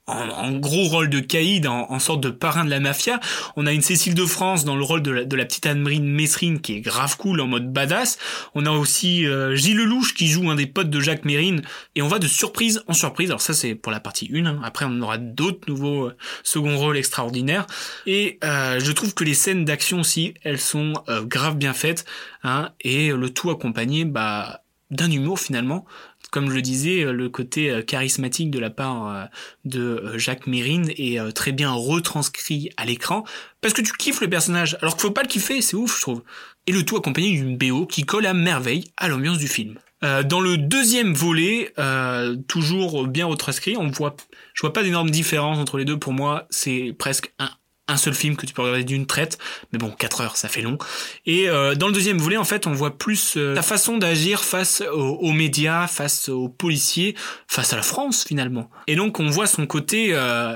gros 0.53 0.83
rôle 0.83 1.09
de 1.09 1.19
caïd, 1.19 1.67
en, 1.67 1.89
en, 1.89 1.99
sorte 1.99 2.21
de 2.21 2.29
parrain 2.29 2.65
de 2.65 2.69
la 2.69 2.79
mafia. 2.79 3.19
On 3.55 3.65
a 3.65 3.71
une 3.71 3.81
Cécile 3.81 4.13
de 4.13 4.25
France 4.25 4.65
dans 4.65 4.75
le 4.75 4.83
rôle 4.83 5.01
de 5.01 5.11
la, 5.11 5.23
de 5.23 5.35
la 5.35 5.45
petite 5.45 5.65
Anne-Marine 5.65 6.07
Messrine 6.07 6.61
qui 6.61 6.73
est 6.75 6.81
grave 6.81 7.17
cool 7.17 7.41
en 7.41 7.47
mode 7.47 7.71
badass. 7.71 8.17
On 8.55 8.65
a 8.65 8.71
aussi 8.71 9.25
euh, 9.25 9.55
Gilles 9.55 9.77
Lelouch 9.77 10.13
qui 10.13 10.27
joue 10.27 10.49
un 10.49 10.55
des 10.55 10.67
potes 10.67 10.89
de 10.89 10.99
Jacques 10.99 11.25
Mérine 11.25 11.61
et 11.95 12.01
on 12.01 12.07
va 12.07 12.19
de 12.19 12.27
surprise 12.27 12.83
en 12.87 12.93
surprise. 12.93 13.29
Alors 13.29 13.41
ça 13.41 13.53
c'est 13.53 13.75
pour 13.75 13.91
la 13.91 13.99
partie 13.99 14.29
1. 14.33 14.45
Hein. 14.45 14.61
Après 14.63 14.85
on 14.87 15.01
aura 15.01 15.17
d'autres 15.17 15.67
nouveaux 15.67 16.07
euh, 16.07 16.17
second 16.43 16.77
rôles 16.77 16.97
extraordinaires 16.97 17.67
et 18.05 18.39
euh, 18.43 18.79
je 18.79 18.91
trouve 18.91 19.13
que 19.13 19.23
les 19.23 19.33
scènes 19.33 19.65
d'action 19.65 19.99
aussi 19.99 20.33
elles 20.43 20.59
sont 20.59 20.93
euh, 21.09 21.23
grave 21.23 21.57
bien 21.57 21.73
faites 21.73 22.05
hein, 22.43 22.69
et 22.81 23.11
le 23.11 23.29
tout 23.29 23.49
accompagné 23.49 24.05
bah 24.05 24.61
d'un 24.89 25.09
humour 25.09 25.39
finalement 25.39 25.85
comme 26.31 26.49
je 26.49 26.55
le 26.55 26.61
disais, 26.61 27.03
le 27.03 27.29
côté 27.29 27.81
charismatique 27.85 28.49
de 28.49 28.59
la 28.59 28.69
part 28.69 29.29
de 29.65 30.13
Jacques 30.17 30.47
Mérine 30.47 30.89
est 30.97 31.19
très 31.33 31.51
bien 31.51 31.71
retranscrit 31.71 32.69
à 32.77 32.85
l'écran 32.85 33.23
parce 33.61 33.73
que 33.73 33.81
tu 33.81 33.93
kiffes 33.93 34.21
le 34.21 34.29
personnage 34.29 34.77
alors 34.81 34.95
qu'il 34.95 35.01
faut 35.01 35.11
pas 35.11 35.23
le 35.23 35.27
kiffer, 35.27 35.61
c'est 35.61 35.75
ouf 35.75 35.97
je 35.97 36.01
trouve. 36.01 36.23
Et 36.67 36.71
le 36.71 36.83
tout 36.83 36.97
accompagné 36.97 37.31
d'une 37.31 37.57
BO 37.57 37.85
qui 37.85 38.03
colle 38.03 38.25
à 38.25 38.33
merveille 38.33 38.85
à 38.97 39.07
l'ambiance 39.07 39.37
du 39.37 39.47
film. 39.47 39.77
Euh, 40.03 40.23
dans 40.23 40.39
le 40.39 40.57
deuxième 40.57 41.13
volet, 41.13 41.73
euh, 41.77 42.35
toujours 42.47 43.07
bien 43.07 43.27
retranscrit, 43.27 43.77
on 43.77 43.87
voit, 43.87 44.15
je 44.53 44.61
vois 44.61 44.73
pas 44.73 44.83
d'énormes 44.83 45.11
différences 45.11 45.59
entre 45.59 45.77
les 45.77 45.85
deux. 45.85 45.99
Pour 45.99 46.13
moi, 46.13 46.47
c'est 46.49 46.95
presque 46.97 47.31
un, 47.37 47.49
un 47.91 47.97
seul 47.97 48.13
film 48.13 48.35
que 48.35 48.45
tu 48.45 48.53
peux 48.53 48.61
regarder 48.61 48.83
d'une 48.83 49.05
traite, 49.05 49.37
mais 49.71 49.79
bon, 49.79 49.91
4 49.91 50.21
heures, 50.21 50.37
ça 50.37 50.47
fait 50.47 50.61
long. 50.61 50.77
Et 51.25 51.49
euh, 51.49 51.75
dans 51.75 51.87
le 51.87 51.93
deuxième 51.93 52.17
volet, 52.17 52.37
en 52.37 52.43
fait, 52.43 52.67
on 52.67 52.73
voit 52.73 52.97
plus 52.97 53.35
euh, 53.37 53.55
sa 53.55 53.61
façon 53.61 53.97
d'agir 53.97 54.43
face 54.43 54.81
aux, 54.81 55.17
aux, 55.17 55.33
médias, 55.33 55.87
face 55.87 56.29
aux 56.29 56.49
policiers, 56.49 57.15
face 57.47 57.73
à 57.73 57.75
la 57.75 57.83
France 57.83 58.23
finalement. 58.23 58.69
Et 58.87 58.95
donc, 58.95 59.19
on 59.19 59.29
voit 59.29 59.47
son 59.47 59.67
côté, 59.67 60.09
euh, 60.11 60.55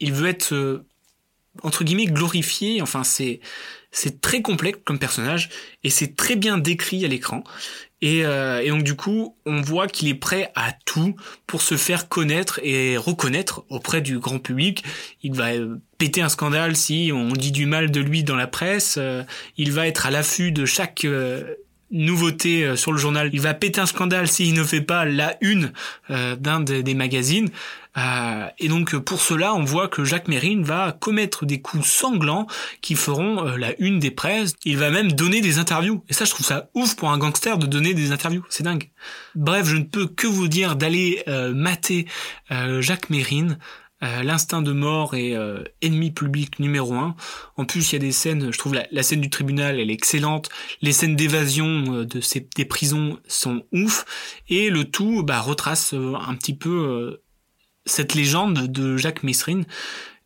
il 0.00 0.12
veut 0.12 0.28
être 0.28 0.54
euh, 0.54 0.86
entre 1.62 1.84
guillemets 1.84 2.06
glorifié. 2.06 2.82
Enfin, 2.82 3.04
c'est 3.04 3.40
c'est 3.90 4.20
très 4.20 4.42
complexe 4.42 4.78
comme 4.84 4.98
personnage 4.98 5.48
et 5.82 5.90
c'est 5.90 6.16
très 6.16 6.36
bien 6.36 6.58
décrit 6.58 7.04
à 7.04 7.08
l'écran. 7.08 7.42
Et, 8.00 8.24
euh, 8.24 8.60
et, 8.62 8.68
donc 8.68 8.84
du 8.84 8.94
coup, 8.94 9.36
on 9.44 9.60
voit 9.60 9.88
qu'il 9.88 10.08
est 10.08 10.14
prêt 10.14 10.52
à 10.54 10.72
tout 10.84 11.16
pour 11.46 11.62
se 11.62 11.76
faire 11.76 12.08
connaître 12.08 12.60
et 12.62 12.96
reconnaître 12.96 13.64
auprès 13.70 14.00
du 14.00 14.20
grand 14.20 14.38
public. 14.38 14.84
Il 15.22 15.34
va 15.34 15.52
euh, 15.52 15.80
péter 15.98 16.22
un 16.22 16.28
scandale 16.28 16.76
si 16.76 17.10
on 17.12 17.32
dit 17.32 17.50
du 17.50 17.66
mal 17.66 17.90
de 17.90 18.00
lui 18.00 18.22
dans 18.22 18.36
la 18.36 18.46
presse. 18.46 18.96
Euh, 18.98 19.24
il 19.56 19.72
va 19.72 19.88
être 19.88 20.06
à 20.06 20.10
l'affût 20.10 20.52
de 20.52 20.64
chaque 20.64 21.04
nouveauté 21.90 22.76
sur 22.76 22.92
le 22.92 22.98
journal. 22.98 23.30
Il 23.32 23.40
va 23.40 23.54
péter 23.54 23.80
un 23.80 23.86
scandale 23.86 24.28
s'il 24.28 24.54
ne 24.54 24.64
fait 24.64 24.80
pas 24.80 25.04
la 25.04 25.36
une 25.40 25.72
d'un 26.08 26.60
des, 26.60 26.94
magazines. 26.94 27.48
Euh, 27.98 28.46
et 28.58 28.68
donc 28.68 28.96
pour 28.96 29.20
cela, 29.20 29.54
on 29.54 29.64
voit 29.64 29.88
que 29.88 30.04
Jacques 30.04 30.28
Mérine 30.28 30.62
va 30.62 30.92
commettre 30.92 31.46
des 31.46 31.60
coups 31.60 31.86
sanglants 31.86 32.46
qui 32.80 32.94
feront 32.94 33.46
euh, 33.46 33.56
la 33.56 33.78
une 33.80 33.98
des 33.98 34.10
presses. 34.10 34.54
Il 34.64 34.76
va 34.76 34.90
même 34.90 35.12
donner 35.12 35.40
des 35.40 35.58
interviews. 35.58 36.04
Et 36.08 36.12
ça, 36.12 36.24
je 36.24 36.30
trouve 36.30 36.46
ça 36.46 36.68
ouf 36.74 36.94
pour 36.94 37.10
un 37.10 37.18
gangster 37.18 37.58
de 37.58 37.66
donner 37.66 37.94
des 37.94 38.12
interviews. 38.12 38.44
C'est 38.50 38.62
dingue. 38.62 38.90
Bref, 39.34 39.66
je 39.66 39.76
ne 39.76 39.84
peux 39.84 40.06
que 40.06 40.26
vous 40.26 40.48
dire 40.48 40.76
d'aller 40.76 41.22
euh, 41.28 41.52
mater 41.54 42.06
Jacques 42.80 43.10
Mérine. 43.10 43.58
L'instinct 44.00 44.62
de 44.62 44.72
mort 44.72 45.14
est 45.14 45.34
ennemi 45.82 46.12
public 46.12 46.60
numéro 46.60 46.94
un. 46.94 47.16
En 47.56 47.64
plus, 47.64 47.90
il 47.90 47.94
y 47.94 47.96
a 47.96 47.98
des 47.98 48.12
scènes, 48.12 48.52
je 48.52 48.58
trouve 48.58 48.74
la, 48.74 48.86
la 48.92 49.02
scène 49.02 49.20
du 49.20 49.28
tribunal, 49.28 49.80
elle 49.80 49.90
est 49.90 49.94
excellente. 49.94 50.50
Les 50.82 50.92
scènes 50.92 51.16
d'évasion 51.16 52.04
de 52.04 52.20
ces 52.20 52.46
des 52.54 52.64
prisons 52.64 53.18
sont 53.26 53.64
ouf. 53.72 54.04
Et 54.48 54.70
le 54.70 54.84
tout 54.84 55.24
bah, 55.24 55.40
retrace 55.40 55.94
un 55.94 56.34
petit 56.36 56.54
peu 56.54 57.20
cette 57.86 58.14
légende 58.14 58.68
de 58.68 58.96
Jacques 58.96 59.24
Messrine 59.24 59.64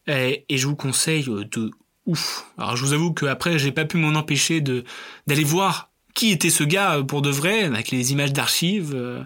et, 0.06 0.44
et, 0.48 0.58
je 0.58 0.66
vous 0.66 0.76
conseille 0.76 1.24
de 1.24 1.70
ouf. 2.06 2.46
Alors 2.58 2.76
je 2.76 2.84
vous 2.84 2.92
avoue 2.92 3.12
que 3.12 3.26
après 3.26 3.58
j'ai 3.58 3.72
pas 3.72 3.84
pu 3.84 3.96
m'en 3.96 4.18
empêcher 4.18 4.60
de 4.60 4.84
d'aller 5.26 5.44
voir 5.44 5.90
qui 6.14 6.30
était 6.30 6.50
ce 6.50 6.64
gars 6.64 7.02
pour 7.06 7.22
de 7.22 7.30
vrai 7.30 7.62
avec 7.62 7.90
les 7.90 8.12
images 8.12 8.32
d'archives, 8.32 8.92
euh, 8.94 9.22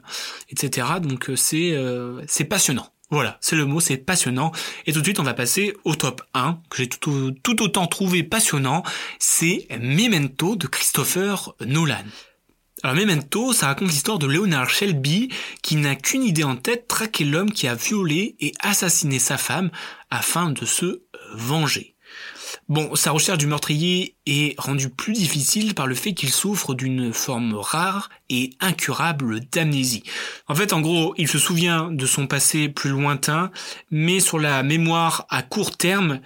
etc. 0.51 0.87
Donc 1.03 1.31
euh, 1.31 1.37
c'est 1.37 1.73
euh, 1.73 2.23
c'est 2.27 2.45
passionnant. 2.45 2.89
Voilà, 3.11 3.39
c'est 3.41 3.55
le 3.55 3.65
mot, 3.65 3.79
c'est 3.79 3.99
passionnant. 3.99 4.51
Et 4.87 4.93
tout 4.93 4.99
de 4.99 5.05
suite, 5.05 5.21
on 5.21 5.25
va 5.25 5.35
passer 5.35 5.75
au 5.85 5.95
top 5.95 6.23
1, 6.35 6.59
que 6.71 6.79
j'ai 6.79 6.89
tout, 6.89 7.63
autant 7.63 7.87
trouvé 7.87 8.25
passionnant. 8.25 8.83
C'est 9.21 9.69
Memento 9.81 10.57
de 10.57 10.67
Christopher 10.67 11.55
Nolan. 11.65 12.05
Alors 12.83 12.97
Memento, 12.97 13.53
ça 13.53 13.69
raconte 13.69 13.89
l'histoire 13.89 14.19
de 14.19 14.27
Leonard 14.27 14.71
Shelby 14.71 15.31
qui 15.63 15.77
n'a 15.77 15.95
qu'une 15.95 16.25
idée 16.25 16.45
en 16.45 16.57
tête, 16.57 16.89
traquer 16.89 17.25
l'homme 17.25 17.51
qui 17.51 17.69
a 17.69 17.75
violé 17.75 18.37
et 18.41 18.53
assassiné 18.61 19.19
sa 19.19 19.39
femme 19.39 19.71
afin 20.11 20.51
de 20.51 20.67
se 20.67 21.03
venger. 21.35 21.96
Bon, 22.69 22.97
sa 22.97 23.13
recherche 23.13 23.39
du 23.39 23.47
meurtrier 23.47 24.17
est 24.27 24.59
rendue 24.59 24.89
plus 24.89 25.13
difficile 25.13 25.75
par 25.75 25.87
le 25.87 25.95
fait 25.95 26.15
qu'il 26.15 26.31
souffre 26.31 26.75
d'une 26.75 27.13
forme 27.13 27.55
rare 27.55 28.11
et 28.29 28.51
incurable 28.59 29.39
d'amnésie. 29.53 30.03
En 30.49 30.57
fait, 30.57 30.73
en 30.73 30.81
gros, 30.81 31.15
il 31.17 31.29
se 31.29 31.39
souvient 31.39 31.93
de 31.93 32.07
son 32.07 32.27
passé 32.27 32.69
plus 32.69 32.91
lointain, 32.91 33.53
mais 33.93 34.19
sur 34.19 34.41
la 34.41 34.65
mémoire 34.65 35.27
à 35.31 35.43
court 35.43 35.77
terme, 35.77 36.21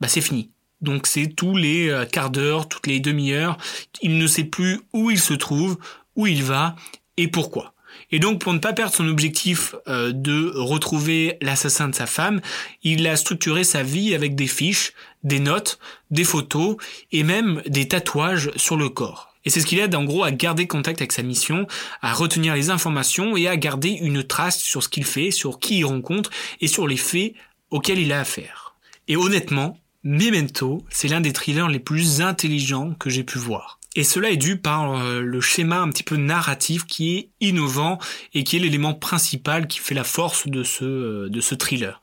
bah 0.00 0.08
c'est 0.08 0.22
fini. 0.22 0.48
Donc 0.80 1.06
c'est 1.06 1.26
tous 1.26 1.58
les 1.58 1.90
euh, 1.90 2.06
quarts 2.06 2.30
d'heure, 2.30 2.70
toutes 2.70 2.86
les 2.86 2.98
demi-heures. 2.98 3.58
Il 4.00 4.16
ne 4.16 4.26
sait 4.26 4.44
plus 4.44 4.80
où 4.94 5.10
il 5.10 5.20
se 5.20 5.34
trouve, 5.34 5.76
où 6.16 6.26
il 6.26 6.42
va 6.42 6.74
et 7.18 7.28
pourquoi. 7.28 7.74
Et 8.10 8.18
donc 8.18 8.40
pour 8.40 8.52
ne 8.52 8.58
pas 8.58 8.72
perdre 8.72 8.94
son 8.94 9.08
objectif 9.08 9.74
euh, 9.88 10.12
de 10.12 10.52
retrouver 10.56 11.36
l'assassin 11.42 11.88
de 11.88 11.94
sa 11.94 12.06
femme, 12.06 12.40
il 12.82 13.06
a 13.06 13.16
structuré 13.16 13.62
sa 13.62 13.82
vie 13.82 14.14
avec 14.14 14.34
des 14.34 14.46
fiches, 14.46 14.92
des 15.22 15.40
notes, 15.40 15.78
des 16.10 16.24
photos 16.24 16.76
et 17.10 17.22
même 17.22 17.62
des 17.66 17.88
tatouages 17.88 18.50
sur 18.56 18.76
le 18.76 18.88
corps. 18.88 19.32
Et 19.44 19.50
c'est 19.50 19.60
ce 19.60 19.66
qui 19.66 19.76
l'aide 19.76 19.94
en 19.94 20.04
gros 20.04 20.22
à 20.24 20.30
garder 20.30 20.66
contact 20.66 21.00
avec 21.00 21.12
sa 21.12 21.22
mission, 21.22 21.66
à 22.00 22.12
retenir 22.12 22.54
les 22.54 22.70
informations 22.70 23.36
et 23.36 23.48
à 23.48 23.56
garder 23.56 23.90
une 23.90 24.22
trace 24.22 24.58
sur 24.58 24.82
ce 24.82 24.88
qu'il 24.88 25.04
fait, 25.04 25.30
sur 25.30 25.58
qui 25.58 25.78
il 25.78 25.84
rencontre 25.84 26.30
et 26.60 26.68
sur 26.68 26.86
les 26.86 26.96
faits 26.96 27.34
auxquels 27.70 27.98
il 27.98 28.12
a 28.12 28.20
affaire. 28.20 28.74
Et 29.08 29.16
honnêtement, 29.16 29.78
Memento, 30.04 30.84
c'est 30.90 31.08
l'un 31.08 31.20
des 31.20 31.32
thrillers 31.32 31.68
les 31.68 31.78
plus 31.78 32.20
intelligents 32.20 32.94
que 32.98 33.10
j'ai 33.10 33.24
pu 33.24 33.38
voir. 33.38 33.78
Et 33.94 34.04
cela 34.04 34.30
est 34.30 34.36
dû 34.36 34.56
par 34.56 34.94
euh, 34.94 35.20
le 35.20 35.40
schéma 35.40 35.80
un 35.80 35.90
petit 35.90 36.02
peu 36.02 36.16
narratif 36.16 36.86
qui 36.86 37.16
est 37.16 37.28
innovant 37.40 37.98
et 38.32 38.42
qui 38.42 38.56
est 38.56 38.58
l'élément 38.58 38.94
principal 38.94 39.66
qui 39.66 39.80
fait 39.80 39.94
la 39.94 40.04
force 40.04 40.48
de 40.48 40.62
ce, 40.62 40.84
euh, 40.84 41.28
de 41.28 41.40
ce 41.40 41.54
thriller. 41.54 42.00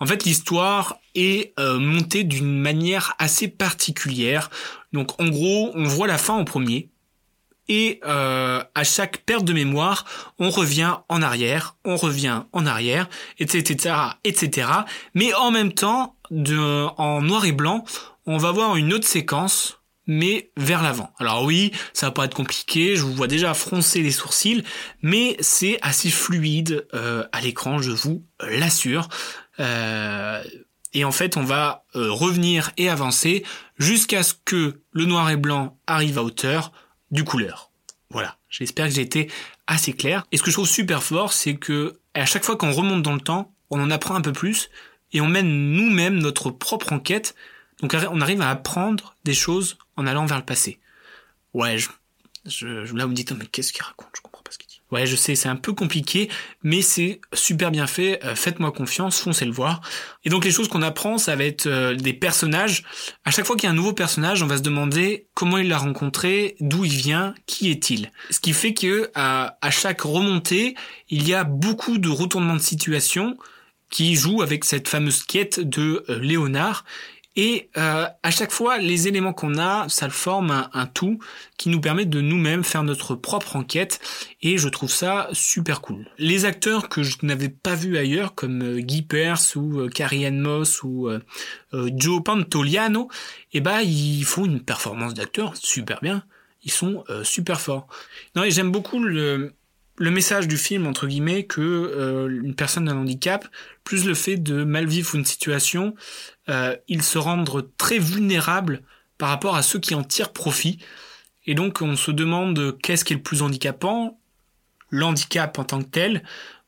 En 0.00 0.06
fait, 0.06 0.24
l'histoire 0.24 0.98
est 1.14 1.52
euh, 1.60 1.78
montée 1.78 2.24
d'une 2.24 2.58
manière 2.58 3.14
assez 3.18 3.48
particulière. 3.48 4.50
Donc 4.92 5.20
en 5.20 5.28
gros, 5.28 5.70
on 5.74 5.84
voit 5.84 6.06
la 6.06 6.18
fin 6.18 6.34
en 6.34 6.44
premier, 6.44 6.90
et 7.70 8.00
euh, 8.04 8.64
à 8.74 8.84
chaque 8.84 9.18
perte 9.18 9.44
de 9.44 9.52
mémoire, 9.52 10.04
on 10.40 10.50
revient 10.50 10.96
en 11.08 11.22
arrière, 11.22 11.76
on 11.84 11.94
revient 11.94 12.42
en 12.52 12.66
arrière, 12.66 13.08
etc., 13.38 13.94
etc. 14.24 14.68
Mais 15.14 15.32
en 15.34 15.52
même 15.52 15.72
temps, 15.72 16.16
de, 16.32 16.86
en 16.96 17.22
noir 17.22 17.44
et 17.44 17.52
blanc, 17.52 17.84
on 18.26 18.38
va 18.38 18.50
voir 18.50 18.74
une 18.74 18.92
autre 18.92 19.06
séquence, 19.06 19.78
mais 20.08 20.50
vers 20.56 20.82
l'avant. 20.82 21.12
Alors 21.20 21.44
oui, 21.44 21.70
ça 21.92 22.06
va 22.06 22.12
pas 22.12 22.24
être 22.24 22.34
compliqué, 22.34 22.96
je 22.96 23.02
vous 23.02 23.14
vois 23.14 23.28
déjà 23.28 23.54
froncer 23.54 24.02
les 24.02 24.10
sourcils, 24.10 24.64
mais 25.00 25.36
c'est 25.38 25.78
assez 25.80 26.10
fluide 26.10 26.88
euh, 26.94 27.24
à 27.30 27.40
l'écran, 27.40 27.80
je 27.80 27.92
vous 27.92 28.24
l'assure. 28.40 29.08
Euh, 29.60 30.42
et 30.92 31.04
en 31.04 31.12
fait, 31.12 31.36
on 31.36 31.44
va 31.44 31.84
euh, 31.94 32.10
revenir 32.10 32.72
et 32.76 32.88
avancer 32.88 33.44
jusqu'à 33.78 34.22
ce 34.22 34.34
que 34.44 34.80
le 34.92 35.04
noir 35.04 35.30
et 35.30 35.36
blanc 35.36 35.78
arrive 35.86 36.18
à 36.18 36.22
hauteur 36.22 36.72
du 37.10 37.24
couleur. 37.24 37.70
Voilà. 38.10 38.36
J'espère 38.48 38.88
que 38.88 38.94
j'ai 38.94 39.02
été 39.02 39.30
assez 39.66 39.92
clair. 39.92 40.26
Et 40.32 40.36
ce 40.36 40.42
que 40.42 40.50
je 40.50 40.56
trouve 40.56 40.68
super 40.68 41.02
fort, 41.02 41.32
c'est 41.32 41.54
que 41.54 42.00
à 42.14 42.26
chaque 42.26 42.44
fois 42.44 42.56
qu'on 42.56 42.72
remonte 42.72 43.02
dans 43.02 43.14
le 43.14 43.20
temps, 43.20 43.54
on 43.70 43.80
en 43.80 43.90
apprend 43.90 44.16
un 44.16 44.20
peu 44.20 44.32
plus 44.32 44.68
et 45.12 45.20
on 45.20 45.28
mène 45.28 45.72
nous-mêmes 45.72 46.18
notre 46.18 46.50
propre 46.50 46.92
enquête. 46.92 47.36
Donc 47.80 47.96
on 48.10 48.20
arrive 48.20 48.42
à 48.42 48.50
apprendre 48.50 49.14
des 49.24 49.34
choses 49.34 49.78
en 49.96 50.06
allant 50.06 50.26
vers 50.26 50.38
le 50.38 50.44
passé. 50.44 50.80
Ouais, 51.54 51.78
je, 51.78 52.66
là 52.66 53.04
vous 53.04 53.10
me 53.10 53.14
dites, 53.14 53.32
mais 53.32 53.46
qu'est-ce 53.46 53.72
qu'il 53.72 53.82
raconte 53.82 54.10
Je 54.14 54.22
Ouais, 54.90 55.06
je 55.06 55.14
sais, 55.14 55.34
c'est 55.34 55.48
un 55.48 55.56
peu 55.56 55.72
compliqué, 55.72 56.28
mais 56.62 56.82
c'est 56.82 57.20
super 57.32 57.70
bien 57.70 57.86
fait. 57.86 58.24
Euh, 58.24 58.34
Faites-moi 58.34 58.72
confiance, 58.72 59.20
foncez 59.20 59.44
le 59.44 59.52
voir. 59.52 59.80
Et 60.24 60.30
donc 60.30 60.44
les 60.44 60.50
choses 60.50 60.68
qu'on 60.68 60.82
apprend, 60.82 61.18
ça 61.18 61.36
va 61.36 61.44
être 61.44 61.66
euh, 61.66 61.94
des 61.94 62.12
personnages. 62.12 62.84
À 63.24 63.30
chaque 63.30 63.46
fois 63.46 63.56
qu'il 63.56 63.64
y 63.64 63.68
a 63.68 63.70
un 63.70 63.76
nouveau 63.76 63.92
personnage, 63.92 64.42
on 64.42 64.46
va 64.46 64.56
se 64.56 64.62
demander 64.62 65.28
comment 65.34 65.58
il 65.58 65.68
l'a 65.68 65.78
rencontré, 65.78 66.56
d'où 66.60 66.84
il 66.84 66.96
vient, 66.96 67.34
qui 67.46 67.70
est-il. 67.70 68.10
Ce 68.30 68.40
qui 68.40 68.52
fait 68.52 68.74
que 68.74 69.10
à, 69.14 69.56
chaque 69.70 70.00
remontée, 70.00 70.74
il 71.08 71.26
y 71.26 71.34
a 71.34 71.44
beaucoup 71.44 71.98
de 71.98 72.08
retournements 72.08 72.56
de 72.56 72.60
situation 72.60 73.36
qui 73.90 74.14
jouent 74.14 74.42
avec 74.42 74.64
cette 74.64 74.88
fameuse 74.88 75.22
quête 75.22 75.60
de 75.60 76.04
euh, 76.08 76.18
Léonard. 76.18 76.84
Et 77.36 77.70
euh, 77.76 78.06
à 78.22 78.30
chaque 78.30 78.50
fois, 78.50 78.78
les 78.78 79.06
éléments 79.06 79.32
qu'on 79.32 79.56
a, 79.56 79.88
ça 79.88 80.06
le 80.06 80.12
forme 80.12 80.50
un, 80.50 80.68
un, 80.72 80.86
tout 80.86 81.20
qui 81.56 81.68
nous 81.68 81.80
permet 81.80 82.04
de 82.04 82.20
nous-mêmes 82.20 82.64
faire 82.64 82.82
notre 82.82 83.14
propre 83.14 83.54
enquête. 83.54 84.00
Et 84.42 84.58
je 84.58 84.68
trouve 84.68 84.90
ça 84.90 85.28
super 85.32 85.80
cool. 85.80 86.06
Les 86.18 86.44
acteurs 86.44 86.88
que 86.88 87.04
je 87.04 87.18
n'avais 87.22 87.48
pas 87.48 87.76
vus 87.76 87.96
ailleurs, 87.96 88.34
comme 88.34 88.62
euh, 88.62 88.80
Guy 88.80 89.02
Pearce 89.02 89.54
ou 89.54 89.80
euh, 89.80 89.88
Carrie 89.88 90.26
Ann 90.26 90.40
Moss 90.40 90.82
ou 90.82 91.08
euh, 91.08 91.20
euh, 91.72 91.88
Joe 91.94 92.20
Pantoliano, 92.22 93.08
eh 93.52 93.60
ben 93.60 93.80
ils 93.80 94.24
font 94.24 94.44
une 94.44 94.60
performance 94.60 95.14
d'acteur 95.14 95.56
super 95.56 96.00
bien. 96.00 96.24
Ils 96.62 96.70
sont 96.70 97.04
super 97.22 97.58
forts. 97.58 97.88
Non, 98.36 98.44
et 98.44 98.50
j'aime 98.50 98.70
beaucoup 98.70 98.98
le, 98.98 99.54
le 100.00 100.10
message 100.10 100.48
du 100.48 100.56
film 100.56 100.86
entre 100.86 101.06
guillemets 101.06 101.44
que 101.44 101.60
euh, 101.60 102.40
une 102.42 102.54
personne 102.54 102.86
d'un 102.86 102.96
handicap, 102.96 103.46
plus 103.84 104.06
le 104.06 104.14
fait 104.14 104.38
de 104.38 104.64
mal 104.64 104.86
vivre 104.86 105.14
une 105.14 105.26
situation, 105.26 105.94
euh, 106.48 106.74
se 107.02 107.18
rendent 107.18 107.68
très 107.76 107.98
vulnérables 107.98 108.82
par 109.18 109.28
rapport 109.28 109.56
à 109.56 109.62
ceux 109.62 109.78
qui 109.78 109.94
en 109.94 110.02
tirent 110.02 110.32
profit. 110.32 110.78
Et 111.46 111.54
donc 111.54 111.82
on 111.82 111.96
se 111.96 112.10
demande 112.10 112.78
qu'est-ce 112.82 113.04
qui 113.04 113.12
est 113.12 113.16
le 113.16 113.22
plus 113.22 113.42
handicapant, 113.42 114.18
l'handicap 114.88 115.58
en 115.58 115.64
tant 115.64 115.82
que 115.82 115.90
tel, 115.90 116.22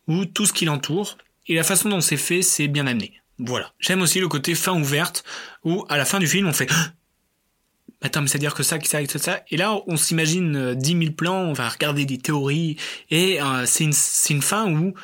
ou 0.06 0.26
tout 0.26 0.44
ce 0.44 0.52
qui 0.52 0.66
l'entoure. 0.66 1.16
Et 1.48 1.54
la 1.54 1.64
façon 1.64 1.88
dont 1.88 2.02
c'est 2.02 2.18
fait, 2.18 2.42
c'est 2.42 2.68
bien 2.68 2.86
amené. 2.86 3.22
Voilà. 3.38 3.72
J'aime 3.80 4.02
aussi 4.02 4.20
le 4.20 4.28
côté 4.28 4.54
fin 4.54 4.78
ouverte, 4.78 5.24
où 5.64 5.86
à 5.88 5.96
la 5.96 6.04
fin 6.04 6.18
du 6.18 6.26
film 6.26 6.48
on 6.48 6.52
fait 6.52 6.68
attends, 8.02 8.22
mais 8.22 8.28
c'est-à-dire 8.28 8.54
que 8.54 8.62
ça, 8.62 8.78
que 8.78 8.86
ça, 8.86 9.02
que 9.04 9.18
ça. 9.18 9.42
Et 9.50 9.56
là, 9.56 9.78
on 9.86 9.96
s'imagine 9.96 10.56
euh, 10.56 10.74
10 10.74 10.98
000 10.98 11.12
plans, 11.12 11.40
on 11.42 11.52
va 11.52 11.68
regarder 11.68 12.04
des 12.04 12.18
théories, 12.18 12.76
et 13.10 13.40
euh, 13.40 13.64
c'est 13.66 13.84
une, 13.84 13.92
une 14.30 14.42
fin 14.42 14.70
où 14.70 14.94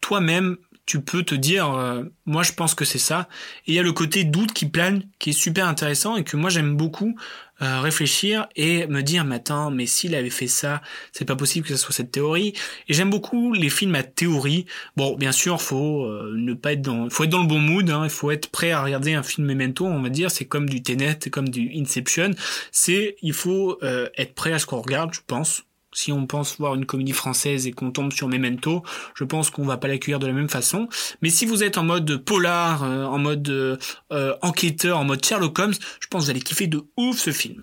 toi-même, 0.00 0.56
tu 0.86 1.00
peux 1.00 1.22
te 1.22 1.34
dire, 1.34 1.72
euh, 1.72 2.04
moi 2.26 2.42
je 2.42 2.52
pense 2.52 2.74
que 2.74 2.84
c'est 2.84 2.98
ça. 2.98 3.28
Et 3.66 3.72
il 3.72 3.74
y 3.74 3.78
a 3.78 3.82
le 3.82 3.92
côté 3.92 4.24
doute 4.24 4.52
qui 4.52 4.66
plane, 4.66 5.04
qui 5.18 5.30
est 5.30 5.34
super 5.34 5.66
intéressant, 5.66 6.16
et 6.16 6.24
que 6.24 6.36
moi 6.36 6.50
j'aime 6.50 6.76
beaucoup 6.76 7.16
euh, 7.62 7.80
réfléchir 7.80 8.48
et 8.56 8.88
me 8.88 9.02
dire, 9.02 9.24
mais 9.24 9.36
attends, 9.36 9.70
mais 9.70 9.86
s'il 9.86 10.16
avait 10.16 10.30
fait 10.30 10.48
ça, 10.48 10.82
c'est 11.12 11.24
pas 11.24 11.36
possible 11.36 11.64
que 11.64 11.76
ce 11.76 11.80
soit 11.80 11.94
cette 11.94 12.10
théorie. 12.10 12.54
Et 12.88 12.94
j'aime 12.94 13.10
beaucoup 13.10 13.52
les 13.52 13.70
films 13.70 13.94
à 13.94 14.02
théorie. 14.02 14.66
Bon, 14.96 15.16
bien 15.16 15.30
sûr, 15.30 15.62
faut 15.62 16.04
euh, 16.04 16.32
ne 16.34 16.54
pas 16.54 16.72
être 16.72 16.82
dans, 16.82 17.08
faut 17.08 17.22
être 17.22 17.30
dans 17.30 17.42
le 17.42 17.46
bon 17.46 17.60
mood. 17.60 17.88
Hein, 17.88 18.02
il 18.02 18.10
faut 18.10 18.32
être 18.32 18.48
prêt 18.50 18.72
à 18.72 18.82
regarder 18.82 19.14
un 19.14 19.22
film 19.22 19.46
Memento. 19.46 19.86
On 19.86 20.02
va 20.02 20.08
dire, 20.08 20.32
c'est 20.32 20.46
comme 20.46 20.68
du 20.68 20.82
Tenet, 20.82 21.18
comme 21.30 21.50
du 21.50 21.70
Inception. 21.76 22.32
C'est, 22.72 23.14
il 23.22 23.32
faut 23.32 23.78
euh, 23.84 24.08
être 24.16 24.34
prêt 24.34 24.52
à 24.52 24.58
ce 24.58 24.66
qu'on 24.66 24.80
regarde, 24.80 25.14
je 25.14 25.20
pense. 25.24 25.62
Si 25.92 26.10
on 26.10 26.26
pense 26.26 26.58
voir 26.58 26.74
une 26.74 26.86
comédie 26.86 27.12
française 27.12 27.66
et 27.66 27.72
qu'on 27.72 27.90
tombe 27.90 28.12
sur 28.12 28.26
Memento, 28.26 28.82
je 29.14 29.24
pense 29.24 29.50
qu'on 29.50 29.64
va 29.64 29.76
pas 29.76 29.88
l'accueillir 29.88 30.18
de 30.18 30.26
la 30.26 30.32
même 30.32 30.48
façon. 30.48 30.88
Mais 31.20 31.28
si 31.28 31.44
vous 31.44 31.62
êtes 31.62 31.76
en 31.76 31.84
mode 31.84 32.16
polar, 32.16 32.82
euh, 32.82 33.04
en 33.04 33.18
mode 33.18 33.48
euh, 33.48 34.36
enquêteur, 34.40 34.98
en 34.98 35.04
mode 35.04 35.24
Sherlock 35.24 35.58
Holmes, 35.58 35.74
je 36.00 36.06
pense 36.08 36.22
que 36.22 36.24
vous 36.24 36.30
allez 36.30 36.40
kiffer 36.40 36.66
de 36.66 36.82
ouf 36.96 37.18
ce 37.18 37.30
film. 37.30 37.62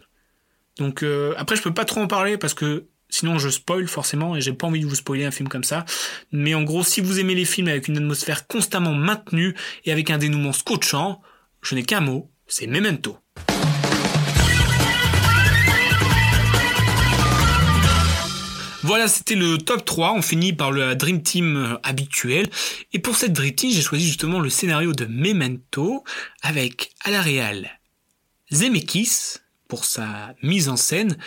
Donc 0.78 1.04
euh, 1.04 1.34
après, 1.38 1.56
je 1.56 1.62
peux 1.62 1.74
pas 1.74 1.86
trop 1.86 2.02
en 2.02 2.08
parler 2.08 2.38
parce 2.38 2.54
que 2.54 2.86
sinon 3.10 3.40
je 3.40 3.50
spoil 3.50 3.88
forcément 3.88 4.36
et 4.36 4.42
j'ai 4.42 4.54
pas 4.54 4.68
envie 4.68 4.82
de 4.82 4.86
vous 4.86 4.96
spoiler 4.96 5.26
un 5.26 5.32
film 5.32 5.50
comme 5.50 5.64
ça. 5.64 5.86
Mais 6.32 6.54
en 6.54 6.64
gros, 6.64 6.84
si 6.84 7.02
vous 7.02 7.20
aimez 7.20 7.36
les 7.36 7.46
films 7.46 7.68
avec 7.68 7.88
une 7.88 7.98
atmosphère 7.98 8.48
constamment 8.48 8.94
maintenue 8.94 9.56
et 9.86 9.92
avec 9.92 10.10
un 10.12 10.18
dénouement 10.18 10.54
scotchant, 10.54 11.22
je 11.62 11.76
n'ai 11.76 11.84
qu'un 11.84 12.02
mot, 12.02 12.32
c'est 12.48 12.68
Memento. 12.68 13.18
Voilà, 18.90 19.08
c'était 19.08 19.36
le 19.36 19.60
top 19.60 19.86
3. 19.86 20.14
On 20.14 20.24
finit 20.24 20.52
par 20.52 20.72
le 20.72 20.96
Dream 20.96 21.22
Team 21.22 21.58
euh, 21.58 21.78
habituel. 21.84 22.50
Et 22.92 22.98
pour 22.98 23.16
cette 23.16 23.34
Dream 23.34 23.54
Team, 23.54 23.70
j'ai 23.70 23.84
choisi 23.84 24.08
justement 24.08 24.40
le 24.40 24.50
scénario 24.50 24.94
de 24.94 25.06
Memento 25.06 26.04
avec 26.42 26.90
à 27.02 27.12
la 27.12 27.22
réal 27.22 27.80
Zemeckis 28.52 29.38
pour 29.68 29.86
sa 29.86 30.34
mise 30.42 30.70
en 30.70 30.76
scène. 30.76 31.20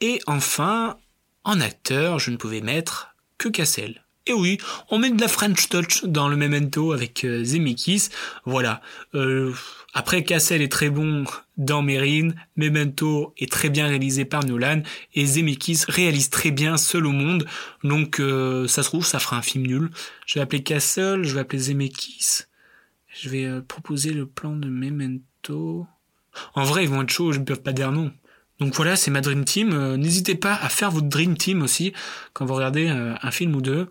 Et 0.00 0.20
enfin, 0.28 0.98
en 1.42 1.60
acteur, 1.60 2.20
je 2.20 2.30
ne 2.30 2.36
pouvais 2.36 2.60
mettre 2.60 3.16
que 3.38 3.48
Cassel. 3.48 4.04
Et 4.30 4.32
oui, 4.32 4.58
on 4.90 4.98
met 4.98 5.10
de 5.10 5.20
la 5.20 5.26
French 5.26 5.68
touch 5.68 6.04
dans 6.04 6.28
le 6.28 6.36
Memento 6.36 6.92
avec 6.92 7.24
euh, 7.24 7.42
Zemeckis. 7.42 8.10
Voilà. 8.44 8.80
Euh, 9.16 9.52
après, 9.92 10.22
Cassel 10.22 10.62
est 10.62 10.70
très 10.70 10.88
bon 10.88 11.24
dans 11.56 11.82
Mérine, 11.82 12.36
Memento 12.54 13.34
est 13.38 13.50
très 13.50 13.70
bien 13.70 13.88
réalisé 13.88 14.24
par 14.24 14.44
Nolan, 14.44 14.82
et 15.14 15.26
Zemeckis 15.26 15.80
réalise 15.88 16.30
très 16.30 16.52
bien 16.52 16.76
Seul 16.76 17.06
au 17.06 17.10
monde. 17.10 17.44
Donc, 17.82 18.20
euh, 18.20 18.68
ça 18.68 18.84
se 18.84 18.88
trouve, 18.88 19.04
ça 19.04 19.18
fera 19.18 19.36
un 19.36 19.42
film 19.42 19.66
nul. 19.66 19.90
Je 20.26 20.34
vais 20.34 20.42
appeler 20.42 20.62
Cassel, 20.62 21.24
je 21.24 21.34
vais 21.34 21.40
appeler 21.40 21.62
Zemeckis. 21.62 22.42
Je 23.08 23.30
vais 23.30 23.46
euh, 23.46 23.62
proposer 23.62 24.12
le 24.12 24.26
plan 24.26 24.54
de 24.54 24.68
Memento. 24.68 25.88
En 26.54 26.62
vrai, 26.62 26.84
ils 26.84 26.88
vont 26.88 27.02
être 27.02 27.10
chauds, 27.10 27.32
je 27.32 27.40
ne 27.40 27.44
peux 27.44 27.56
pas 27.56 27.72
dire 27.72 27.90
non. 27.90 28.12
Donc 28.60 28.74
voilà, 28.74 28.94
c'est 28.94 29.10
ma 29.10 29.22
Dream 29.22 29.44
Team. 29.44 29.72
Euh, 29.72 29.96
N'hésitez 29.96 30.34
pas 30.36 30.54
à 30.54 30.68
faire 30.68 30.92
votre 30.92 31.08
Dream 31.08 31.36
Team 31.36 31.62
aussi 31.62 31.94
quand 32.32 32.44
vous 32.44 32.54
regardez 32.54 32.88
un 32.88 33.30
film 33.30 33.56
ou 33.56 33.62
deux. 33.62 33.88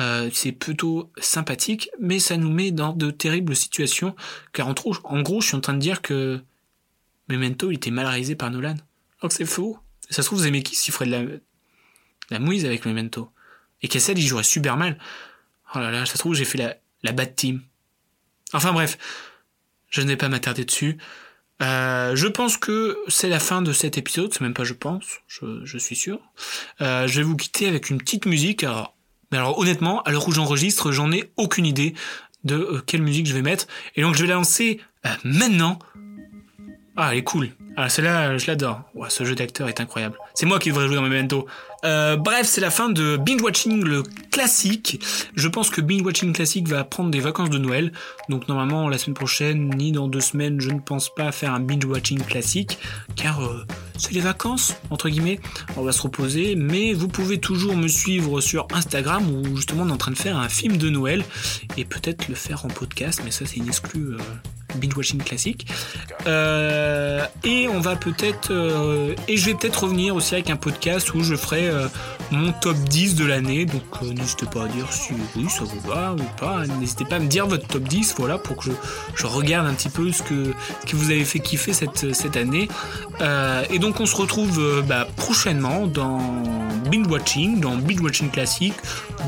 Euh, 0.00 0.30
c'est 0.32 0.52
plutôt 0.52 1.12
sympathique, 1.20 1.90
mais 2.00 2.18
ça 2.18 2.36
nous 2.36 2.50
met 2.50 2.70
dans 2.70 2.92
de 2.92 3.10
terribles 3.10 3.54
situations. 3.54 4.16
Car 4.52 4.68
en, 4.68 4.74
en 5.04 5.22
gros, 5.22 5.40
je 5.40 5.48
suis 5.48 5.56
en 5.56 5.60
train 5.60 5.74
de 5.74 5.78
dire 5.78 6.02
que 6.02 6.42
Memento 7.28 7.70
il 7.70 7.76
était 7.76 7.90
mal 7.90 8.36
par 8.36 8.50
Nolan. 8.50 8.76
Alors 9.20 9.32
c'est 9.32 9.44
faux. 9.44 9.78
Ça 10.08 10.22
se 10.22 10.26
trouve, 10.26 10.40
Zemeckis 10.40 10.84
il 10.88 10.92
ferait 10.92 11.06
de 11.06 11.10
la, 11.10 11.22
la 12.30 12.38
mouise 12.38 12.64
avec 12.64 12.84
Memento? 12.84 13.30
Et 13.82 13.88
Cassel 13.88 14.18
il 14.18 14.26
jouerait 14.26 14.42
super 14.42 14.76
mal. 14.76 14.98
Oh 15.74 15.78
là 15.78 15.90
là, 15.90 16.06
ça 16.06 16.14
se 16.14 16.18
trouve, 16.18 16.34
j'ai 16.34 16.44
fait 16.44 16.58
la, 17.02 17.12
bad 17.12 17.34
team. 17.34 17.62
Enfin 18.52 18.72
bref, 18.72 18.98
je 19.88 20.00
ne 20.00 20.08
vais 20.08 20.16
pas 20.16 20.28
m'attarder 20.28 20.64
dessus. 20.64 20.98
Euh, 21.62 22.16
je 22.16 22.26
pense 22.26 22.56
que 22.56 22.98
c'est 23.08 23.28
la 23.28 23.38
fin 23.38 23.62
de 23.62 23.72
cet 23.72 23.98
épisode, 23.98 24.32
c'est 24.32 24.40
même 24.40 24.54
pas 24.54 24.64
je 24.64 24.72
pense, 24.72 25.04
je, 25.28 25.64
je 25.64 25.78
suis 25.78 25.94
sûr. 25.94 26.18
Euh, 26.80 27.06
je 27.06 27.16
vais 27.18 27.22
vous 27.22 27.36
quitter 27.36 27.68
avec 27.68 27.90
une 27.90 27.98
petite 27.98 28.26
musique. 28.26 28.64
Alors, 28.64 28.96
mais 29.30 29.38
alors 29.38 29.58
honnêtement, 29.58 30.02
à 30.02 30.10
l'heure 30.10 30.26
où 30.28 30.32
j'enregistre, 30.32 30.92
j'en 30.92 31.12
ai 31.12 31.30
aucune 31.36 31.66
idée 31.66 31.94
de 32.44 32.56
euh, 32.56 32.82
quelle 32.86 33.02
musique 33.02 33.26
je 33.26 33.34
vais 33.34 33.42
mettre. 33.42 33.66
Et 33.96 34.02
donc 34.02 34.14
je 34.14 34.22
vais 34.22 34.28
la 34.28 34.34
lancer 34.34 34.80
euh, 35.06 35.10
maintenant. 35.24 35.78
Ah, 36.96 37.10
elle 37.12 37.18
est 37.18 37.24
cool. 37.24 37.50
Ah, 37.76 37.88
celle-là, 37.88 38.36
je 38.36 38.46
l'adore. 38.46 38.82
Ouais, 38.94 39.08
ce 39.08 39.24
jeu 39.24 39.34
d'acteur 39.34 39.68
est 39.68 39.80
incroyable. 39.80 40.18
C'est 40.34 40.44
moi 40.44 40.58
qui 40.58 40.70
devrais 40.70 40.86
jouer 40.86 40.96
dans 40.96 41.02
Memento. 41.02 41.46
Euh, 41.84 42.16
bref, 42.16 42.46
c'est 42.46 42.60
la 42.60 42.70
fin 42.70 42.90
de 42.90 43.16
Binge 43.16 43.40
Watching 43.40 43.84
le 43.84 44.02
classique. 44.30 45.00
Je 45.34 45.48
pense 45.48 45.70
que 45.70 45.80
Binge 45.80 46.02
Watching 46.02 46.32
classique 46.32 46.68
va 46.68 46.84
prendre 46.84 47.10
des 47.10 47.20
vacances 47.20 47.48
de 47.48 47.58
Noël. 47.58 47.92
Donc 48.28 48.48
normalement, 48.48 48.88
la 48.88 48.98
semaine 48.98 49.14
prochaine, 49.14 49.70
ni 49.76 49.92
dans 49.92 50.08
deux 50.08 50.20
semaines, 50.20 50.60
je 50.60 50.70
ne 50.70 50.80
pense 50.80 51.14
pas 51.14 51.32
faire 51.32 51.54
un 51.54 51.60
Binge 51.60 51.84
Watching 51.84 52.20
classique. 52.22 52.78
Car 53.16 53.40
euh, 53.42 53.64
c'est 54.00 54.12
les 54.12 54.20
vacances, 54.20 54.74
entre 54.90 55.08
guillemets. 55.08 55.40
On 55.76 55.82
va 55.82 55.92
se 55.92 56.02
reposer, 56.02 56.56
mais 56.56 56.92
vous 56.92 57.08
pouvez 57.08 57.38
toujours 57.38 57.76
me 57.76 57.88
suivre 57.88 58.40
sur 58.40 58.66
Instagram 58.72 59.24
où 59.30 59.56
justement 59.56 59.82
on 59.82 59.88
est 59.88 59.92
en 59.92 59.96
train 59.98 60.10
de 60.10 60.16
faire 60.16 60.38
un 60.38 60.48
film 60.48 60.78
de 60.78 60.88
Noël 60.88 61.22
et 61.76 61.84
peut-être 61.84 62.28
le 62.28 62.34
faire 62.34 62.64
en 62.64 62.68
podcast, 62.68 63.20
mais 63.24 63.30
ça 63.30 63.44
c'est 63.46 63.56
une 63.56 63.68
exclue. 63.68 64.14
Euh, 64.14 64.18
binge 64.76 64.96
watching 64.96 65.22
classique. 65.22 65.66
Euh, 66.26 67.24
et 67.44 67.68
on 67.68 67.80
va 67.80 67.96
peut-être 67.96 68.50
euh, 68.50 69.14
et 69.28 69.36
je 69.36 69.46
vais 69.46 69.54
peut-être 69.54 69.84
revenir 69.84 70.14
aussi 70.14 70.34
avec 70.34 70.50
un 70.50 70.56
podcast 70.56 71.14
où 71.14 71.22
je 71.22 71.34
ferai 71.34 71.68
euh, 71.68 71.88
mon 72.30 72.52
top 72.52 72.76
10 72.76 73.14
de 73.14 73.24
l'année. 73.24 73.64
Donc 73.64 73.82
n'hésitez 74.02 74.46
pas 74.46 74.64
à 74.64 74.68
dire 74.68 74.92
si 74.92 75.12
oui 75.36 75.48
ça 75.48 75.64
vous 75.64 75.80
va 75.88 76.14
ou 76.14 76.38
pas. 76.38 76.66
N'hésitez 76.78 77.04
pas 77.04 77.16
à 77.16 77.18
me 77.20 77.28
dire 77.28 77.46
votre 77.46 77.66
top 77.66 77.82
10 77.82 78.14
voilà 78.18 78.38
pour 78.38 78.56
que 78.56 78.64
je, 78.64 78.72
je 79.14 79.26
regarde 79.26 79.66
un 79.66 79.74
petit 79.74 79.90
peu 79.90 80.10
ce 80.12 80.22
que, 80.22 80.52
que 80.86 80.96
vous 80.96 81.10
avez 81.10 81.24
fait 81.24 81.40
kiffer 81.40 81.72
cette, 81.72 82.12
cette 82.14 82.36
année. 82.36 82.68
Et 83.70 83.78
donc 83.78 84.00
on 84.00 84.06
se 84.06 84.16
retrouve 84.16 84.82
bah, 84.86 85.06
prochainement 85.16 85.86
dans 85.86 86.20
binge 86.90 87.06
watching 87.08 87.60
dans 87.60 87.76
binge 87.76 88.00
watching 88.00 88.30
classique 88.30 88.74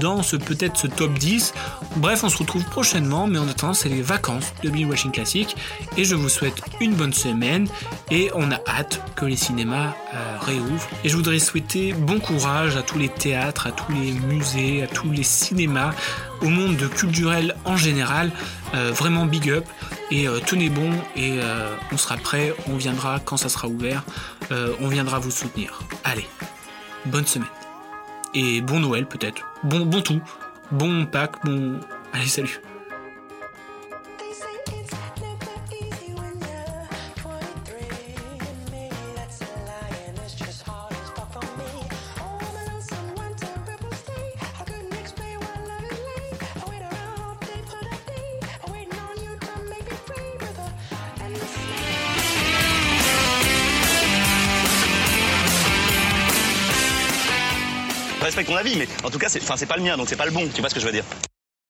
dans 0.01 0.22
ce 0.22 0.37
peut-être 0.37 0.77
ce 0.77 0.87
top 0.87 1.12
10 1.18 1.55
bref 1.96 2.25
on 2.25 2.29
se 2.29 2.38
retrouve 2.38 2.64
prochainement 2.64 3.27
mais 3.27 3.38
en 3.38 3.48
attendant 3.48 3.75
c'est 3.75 3.88
les 3.88 4.03
vacances 4.03 4.53
de 4.62 4.70
binge 4.70 4.87
watching 4.87 5.12
classique 5.12 5.57
et 5.96 6.05
je 6.05 6.14
vous 6.14 6.29
souhaite 6.29 6.61
une 6.81 6.94
bonne 6.94 7.12
semaine 7.12 7.68
et 8.11 8.31
on 8.35 8.51
a 8.51 8.61
hâte 8.66 9.01
que 9.16 9.25
les 9.27 9.37
cinémas 9.37 9.94
euh, 10.14 10.37
réouvrent. 10.40 10.88
Et 11.05 11.09
je 11.09 11.16
voudrais 11.16 11.38
souhaiter 11.38 11.92
bon 11.92 12.20
courage 12.20 12.77
à 12.77 12.83
tous 12.83 12.98
les 12.98 13.09
théâtres, 13.09 13.66
à 13.66 13.72
tous 13.72 13.92
les 13.92 14.12
musées, 14.12 14.83
à 14.83 14.87
tous 14.87 15.11
les 15.11 15.22
cinémas, 15.22 15.92
au 16.40 16.48
monde 16.48 16.88
culturel 16.90 17.55
en 17.64 17.77
général. 17.77 18.31
Euh, 18.75 18.90
vraiment 18.92 19.27
big 19.27 19.51
up 19.51 19.66
et 20.11 20.27
euh, 20.27 20.40
tenez 20.44 20.70
bon 20.70 20.90
et 21.16 21.38
on 21.92 21.96
sera 21.96 22.16
prêt, 22.16 22.55
on 22.68 22.77
viendra 22.77 23.20
quand 23.20 23.37
ça 23.37 23.48
sera 23.48 23.68
ouvert, 23.68 24.05
on 24.81 24.88
viendra 24.88 25.18
vous 25.18 25.31
soutenir. 25.31 25.81
Allez, 26.05 26.27
bonne 27.07 27.27
semaine. 27.27 27.49
Et 28.35 28.61
bon 28.61 28.81
Noël 28.81 29.07
peut-être, 29.07 29.43
bon 29.62 29.85
bon 29.85 30.01
tout, 30.01 30.21
bon 30.71 31.07
Pâques, 31.07 31.45
bon 31.45 31.81
allez 32.12 32.27
salut. 32.27 32.61
Mais 58.62 58.88
en 59.05 59.11
tout 59.11 59.18
cas, 59.18 59.29
c'est, 59.29 59.42
c'est 59.57 59.66
pas 59.66 59.77
le 59.77 59.83
mien, 59.83 59.96
donc 59.96 60.09
c'est 60.09 60.16
pas 60.16 60.27
le 60.27 60.31
bon. 60.31 60.48
Tu 60.55 60.61
vois 60.61 60.70
ce 60.70 60.75
que 60.75 60.81
je 60.81 60.87
veux 60.87 60.92
dire 60.92 61.05